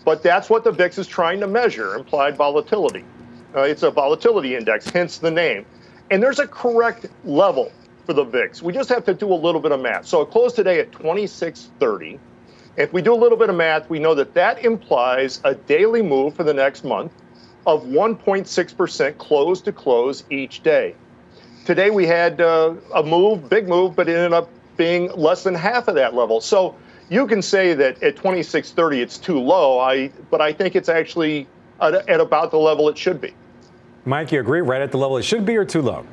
But 0.05 0.23
that's 0.23 0.51
what 0.51 0.65
the 0.65 0.73
VIX 0.73 0.99
is 0.99 1.07
trying 1.07 1.41
to 1.41 1.47
measure 1.47 1.95
implied 1.95 2.37
volatility. 2.37 3.05
Uh, 3.55 3.61
it's 3.63 3.83
a 3.83 3.91
volatility 3.91 4.57
index, 4.57 4.91
hence 4.91 5.19
the 5.19 5.31
name. 5.31 5.65
And 6.11 6.23
there's 6.23 6.39
a 6.39 6.47
correct 6.47 7.07
level 7.25 7.73
for 8.05 8.13
the 8.13 8.25
VIX. 8.25 8.63
We 8.63 8.75
just 8.75 8.91
have 8.91 9.05
to 9.07 9.15
do 9.15 9.33
a 9.33 9.35
little 9.35 9.61
bit 9.61 9.73
of 9.73 9.81
math. 9.81 10.07
So 10.07 10.21
it 10.21 10.31
closed 10.31 10.57
today 10.57 10.81
at 10.81 10.93
2630. 10.93 12.19
If 12.77 12.93
we 12.93 13.01
do 13.01 13.15
a 13.15 13.17
little 13.17 13.39
bit 13.39 13.49
of 13.49 13.57
math, 13.57 13.89
we 13.89 13.99
know 13.99 14.15
that 14.17 14.35
that 14.35 14.65
implies 14.65 15.41
a 15.45 15.55
daily 15.55 16.03
move 16.03 16.35
for 16.35 16.43
the 16.43 16.53
next 16.53 16.85
month 16.85 17.13
of 17.67 17.85
1.6% 17.85 19.19
close 19.19 19.61
to 19.63 19.73
close 19.73 20.25
each 20.31 20.63
day. 20.63 20.95
Today 21.65 21.91
we 21.91 22.07
had 22.07 22.41
uh, 22.41 22.75
a 22.95 23.03
move, 23.03 23.49
big 23.49 23.69
move, 23.69 23.97
but 23.97 24.09
it 24.09 24.17
ended 24.17 24.33
up 24.33 24.51
being 24.77 25.11
less 25.13 25.45
than 25.45 25.55
half 25.55 25.89
of 25.89 25.95
that 25.95 26.15
level. 26.15 26.41
So 26.41 26.77
you 27.09 27.27
can 27.27 27.41
say 27.43 27.75
that 27.75 28.03
at 28.03 28.17
2630 28.17 29.01
it's 29.01 29.19
too 29.19 29.39
low. 29.39 29.79
I 29.79 30.09
but 30.31 30.41
I 30.41 30.53
think 30.53 30.77
it's 30.77 30.89
actually 30.89 31.47
at, 31.81 31.95
at 32.09 32.21
about 32.21 32.51
the 32.51 32.59
level 32.59 32.89
it 32.89 32.99
should 32.99 33.21
be. 33.21 33.35
Mike, 34.05 34.33
you 34.33 34.41
agree? 34.41 34.61
Right 34.61 34.83
at 34.83 34.91
the 34.91 34.99
level 34.99 35.17
it 35.17 35.23
should 35.23 35.47
be, 35.47 35.57
or 35.57 35.65
too 35.65 35.81
low? 35.81 36.07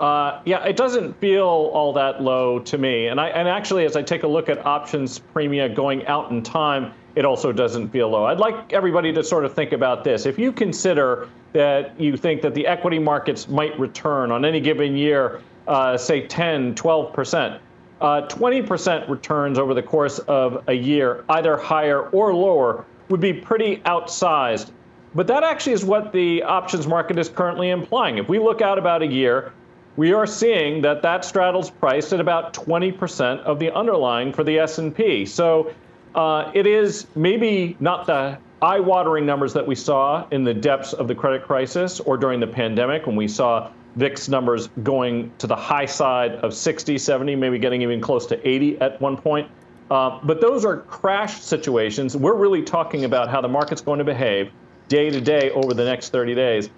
Uh, 0.00 0.40
yeah, 0.46 0.64
it 0.64 0.76
doesn't 0.76 1.20
feel 1.20 1.44
all 1.44 1.92
that 1.92 2.22
low 2.22 2.58
to 2.58 2.78
me. 2.78 3.08
And 3.08 3.20
I 3.20 3.28
and 3.28 3.48
actually, 3.48 3.84
as 3.84 3.96
I 3.96 4.02
take 4.02 4.22
a 4.22 4.28
look 4.28 4.48
at 4.48 4.64
options 4.64 5.20
premia 5.34 5.72
going 5.72 6.06
out 6.06 6.30
in 6.30 6.42
time, 6.42 6.92
it 7.14 7.24
also 7.24 7.52
doesn't 7.52 7.88
feel 7.88 8.08
low. 8.08 8.24
I'd 8.24 8.38
like 8.38 8.72
everybody 8.72 9.12
to 9.12 9.24
sort 9.24 9.44
of 9.44 9.54
think 9.54 9.72
about 9.72 10.04
this. 10.04 10.26
If 10.26 10.38
you 10.38 10.52
consider 10.52 11.28
that 11.52 11.98
you 12.00 12.16
think 12.16 12.42
that 12.42 12.54
the 12.54 12.66
equity 12.66 12.98
markets 12.98 13.48
might 13.48 13.78
return 13.78 14.30
on 14.30 14.44
any 14.44 14.60
given 14.60 14.96
year, 14.96 15.40
uh, 15.66 15.96
say 15.96 16.26
10, 16.26 16.74
12 16.74 17.12
percent. 17.12 17.60
Uh, 18.00 18.26
20% 18.28 19.10
returns 19.10 19.58
over 19.58 19.74
the 19.74 19.82
course 19.82 20.20
of 20.20 20.64
a 20.68 20.72
year, 20.72 21.22
either 21.28 21.58
higher 21.58 22.08
or 22.08 22.34
lower, 22.34 22.86
would 23.10 23.20
be 23.20 23.32
pretty 23.32 23.76
outsized. 23.84 24.70
But 25.14 25.26
that 25.26 25.42
actually 25.42 25.74
is 25.74 25.84
what 25.84 26.10
the 26.12 26.42
options 26.42 26.86
market 26.86 27.18
is 27.18 27.28
currently 27.28 27.68
implying. 27.68 28.16
If 28.16 28.26
we 28.26 28.38
look 28.38 28.62
out 28.62 28.78
about 28.78 29.02
a 29.02 29.06
year, 29.06 29.52
we 29.96 30.12
are 30.12 30.26
seeing 30.26 30.80
that 30.82 31.02
that 31.02 31.26
straddles 31.26 31.68
priced 31.68 32.14
at 32.14 32.20
about 32.20 32.54
20% 32.54 33.40
of 33.40 33.58
the 33.58 33.70
underlying 33.74 34.32
for 34.32 34.44
the 34.44 34.58
S&P. 34.60 35.26
So 35.26 35.74
uh, 36.14 36.50
it 36.54 36.66
is 36.66 37.06
maybe 37.14 37.76
not 37.80 38.06
the 38.06 38.38
eye-watering 38.62 39.24
numbers 39.24 39.52
that 39.54 39.66
we 39.66 39.74
saw 39.74 40.26
in 40.30 40.44
the 40.44 40.52
depths 40.52 40.92
of 40.92 41.08
the 41.08 41.14
credit 41.14 41.42
crisis 41.44 42.00
or 42.00 42.16
during 42.16 42.40
the 42.40 42.46
pandemic 42.46 43.06
when 43.06 43.16
we 43.16 43.28
saw 43.28 43.70
VIX 43.96 44.28
numbers 44.28 44.68
going 44.82 45.32
to 45.38 45.46
the 45.46 45.56
high 45.56 45.86
side 45.86 46.32
of 46.36 46.54
60, 46.54 46.98
70, 46.98 47.36
maybe 47.36 47.58
getting 47.58 47.82
even 47.82 48.00
close 48.00 48.26
to 48.26 48.48
80 48.48 48.80
at 48.80 49.00
one 49.00 49.16
point. 49.16 49.50
Uh, 49.90 50.20
but 50.22 50.40
those 50.40 50.64
are 50.64 50.78
crash 50.78 51.40
situations. 51.40 52.16
We're 52.16 52.36
really 52.36 52.62
talking 52.62 53.04
about 53.04 53.28
how 53.28 53.40
the 53.40 53.48
market's 53.48 53.80
going 53.80 53.98
to 53.98 54.04
behave 54.04 54.52
day 54.88 55.10
to 55.10 55.20
day 55.20 55.50
over 55.50 55.74
the 55.74 55.84
next 55.84 56.10
30 56.10 56.34
days. 56.34 56.70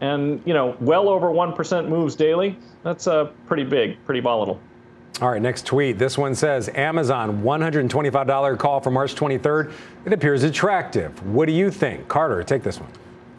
And, 0.00 0.40
you 0.46 0.54
know, 0.54 0.76
well 0.80 1.08
over 1.08 1.28
1% 1.28 1.88
moves 1.88 2.14
daily. 2.14 2.56
That's 2.84 3.06
uh, 3.06 3.26
pretty 3.46 3.64
big, 3.64 4.02
pretty 4.04 4.20
volatile. 4.20 4.60
All 5.20 5.30
right, 5.30 5.42
next 5.42 5.66
tweet. 5.66 5.98
This 5.98 6.16
one 6.16 6.34
says 6.34 6.70
Amazon 6.70 7.42
$125 7.42 8.58
call 8.58 8.80
for 8.80 8.90
March 8.90 9.14
23rd. 9.14 9.72
It 10.06 10.14
appears 10.14 10.44
attractive. 10.44 11.26
What 11.26 11.44
do 11.46 11.52
you 11.52 11.70
think? 11.70 12.08
Carter, 12.08 12.42
take 12.42 12.62
this 12.62 12.80
one. 12.80 12.90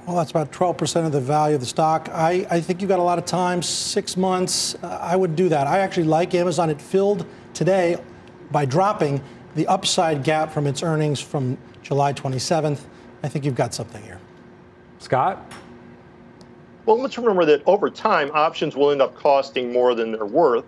Well, 0.06 0.16
that's 0.16 0.30
about 0.30 0.52
12% 0.52 1.06
of 1.06 1.12
the 1.12 1.22
value 1.22 1.56
of 1.56 1.62
the 1.62 1.68
stock. 1.68 2.10
I, 2.12 2.46
I 2.52 2.62
think 2.62 2.82
you've 2.82 2.90
got 2.90 3.00
a 3.00 3.04
lot 3.04 3.18
of 3.18 3.26
time, 3.26 3.64
six 3.64 4.16
months. 4.16 4.76
Uh, 4.84 5.00
I 5.02 5.16
would 5.16 5.36
do 5.36 5.50
that. 5.50 5.66
I 5.66 5.80
actually 5.80 6.04
like 6.04 6.36
Amazon. 6.36 6.70
It 6.70 6.80
filled 6.80 7.26
today 7.54 7.98
by 8.52 8.66
dropping 8.66 9.22
the 9.56 9.66
upside 9.68 10.24
gap 10.24 10.52
from 10.52 10.68
its 10.68 10.84
earnings 10.84 11.20
from 11.20 11.58
July 11.82 12.14
27th. 12.14 12.82
I 13.24 13.28
think 13.28 13.44
you've 13.46 13.56
got 13.56 13.74
something 13.74 14.04
here. 14.04 14.20
Scott? 15.00 15.52
Well, 16.86 17.00
let's 17.00 17.18
remember 17.18 17.46
that 17.46 17.64
over 17.66 17.90
time, 17.90 18.32
options 18.34 18.76
will 18.76 18.92
end 18.92 19.02
up 19.02 19.16
costing 19.16 19.72
more 19.72 19.96
than 19.96 20.12
they're 20.12 20.26
worth. 20.26 20.66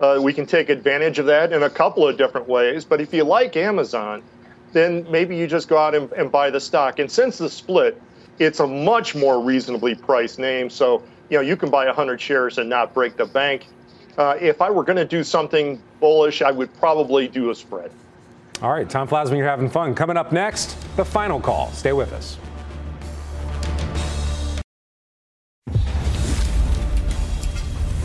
Uh, 0.00 0.18
we 0.22 0.32
can 0.32 0.46
take 0.46 0.68
advantage 0.68 1.18
of 1.18 1.26
that 1.26 1.52
in 1.52 1.64
a 1.64 1.70
couple 1.70 2.06
of 2.06 2.16
different 2.16 2.48
ways. 2.48 2.84
But 2.84 3.00
if 3.00 3.12
you 3.12 3.24
like 3.24 3.56
Amazon, 3.56 4.22
then 4.72 5.06
maybe 5.10 5.36
you 5.36 5.46
just 5.46 5.68
go 5.68 5.76
out 5.78 5.94
and, 5.94 6.10
and 6.12 6.30
buy 6.30 6.50
the 6.50 6.60
stock. 6.60 6.98
And 6.98 7.10
since 7.10 7.38
the 7.38 7.48
split, 7.48 8.00
it's 8.38 8.60
a 8.60 8.66
much 8.66 9.14
more 9.14 9.42
reasonably 9.42 9.94
priced 9.94 10.38
name. 10.38 10.70
So, 10.70 11.02
you 11.30 11.38
know, 11.38 11.42
you 11.42 11.56
can 11.56 11.70
buy 11.70 11.86
100 11.86 12.20
shares 12.20 12.58
and 12.58 12.68
not 12.68 12.94
break 12.94 13.16
the 13.16 13.26
bank. 13.26 13.66
Uh, 14.16 14.36
if 14.40 14.60
I 14.60 14.70
were 14.70 14.84
going 14.84 14.96
to 14.96 15.04
do 15.04 15.24
something 15.24 15.80
bullish, 16.00 16.42
I 16.42 16.50
would 16.50 16.72
probably 16.78 17.28
do 17.28 17.50
a 17.50 17.54
spread. 17.54 17.90
All 18.60 18.72
right, 18.72 18.88
Tom 18.88 19.06
Flasman, 19.06 19.36
you're 19.36 19.46
having 19.46 19.70
fun. 19.70 19.94
Coming 19.94 20.16
up 20.16 20.32
next, 20.32 20.76
the 20.96 21.04
final 21.04 21.40
call. 21.40 21.70
Stay 21.72 21.92
with 21.92 22.12
us. 22.12 22.36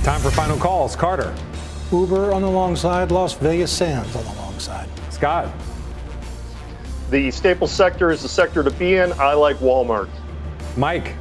Time 0.04 0.20
for 0.20 0.30
final 0.32 0.58
calls. 0.58 0.96
Carter. 0.96 1.34
Uber 1.94 2.34
on 2.34 2.42
the 2.42 2.50
long 2.50 2.76
side, 2.76 3.12
Las 3.12 3.34
Vegas 3.34 3.72
Sands 3.72 4.16
on 4.16 4.26
the 4.26 4.34
long 4.42 4.60
side. 4.60 4.90
Scott. 5.12 5.54
The 7.12 7.30
staple 7.30 7.68
sector 7.68 8.12
is 8.12 8.24
the 8.24 8.28
sector 8.28 8.64
to 8.64 8.72
be 8.72 8.96
in. 8.96 9.14
I 9.14 9.34
like 9.34 9.58
Walmart. 9.58 10.10
Mike. 10.76 11.14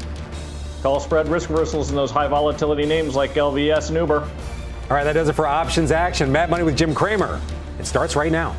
Call 0.83 0.99
spread 0.99 1.29
risk 1.29 1.51
reversals 1.51 1.91
in 1.91 1.97
those 1.97 2.11
high 2.11 2.27
volatility 2.27 2.87
names 2.87 3.15
like 3.15 3.35
LVS 3.35 3.89
and 3.89 3.99
Uber. 3.99 4.21
All 4.21 4.97
right, 4.97 5.05
that 5.05 5.13
does 5.13 5.29
it 5.29 5.35
for 5.35 5.47
options 5.47 5.93
action. 5.93 6.33
Mad 6.33 6.49
Money 6.49 6.65
with 6.65 6.77
Jim 6.77 6.95
Cramer. 6.95 7.41
It 7.79 7.87
starts 7.87 8.17
right 8.17 8.33
now. 8.33 8.57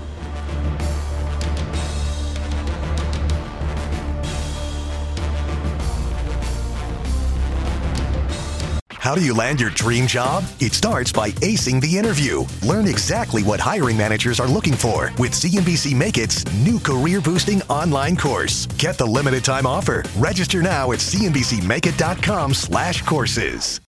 How 9.04 9.16
do 9.16 9.22
you 9.22 9.34
land 9.34 9.60
your 9.60 9.70
dream 9.70 10.08
job? 10.08 10.46
It 10.62 10.72
starts 10.72 11.12
by 11.12 11.32
acing 11.42 11.82
the 11.82 11.98
interview. 11.98 12.46
Learn 12.62 12.88
exactly 12.88 13.44
what 13.44 13.60
hiring 13.60 13.98
managers 13.98 14.40
are 14.40 14.48
looking 14.48 14.76
for 14.76 15.12
with 15.20 15.34
CNBC 15.34 15.94
Make 15.94 16.18
It's 16.18 16.46
new 16.54 16.80
career 16.80 17.20
boosting 17.20 17.62
online 17.64 18.16
course. 18.16 18.66
Get 18.78 18.98
the 18.98 19.06
limited 19.06 19.44
time 19.44 19.66
offer. 19.66 20.06
Register 20.18 20.62
now 20.62 20.94
at 20.94 21.00
cnbcmakeit.com 21.00 22.54
slash 22.54 23.02
courses. 23.02 23.82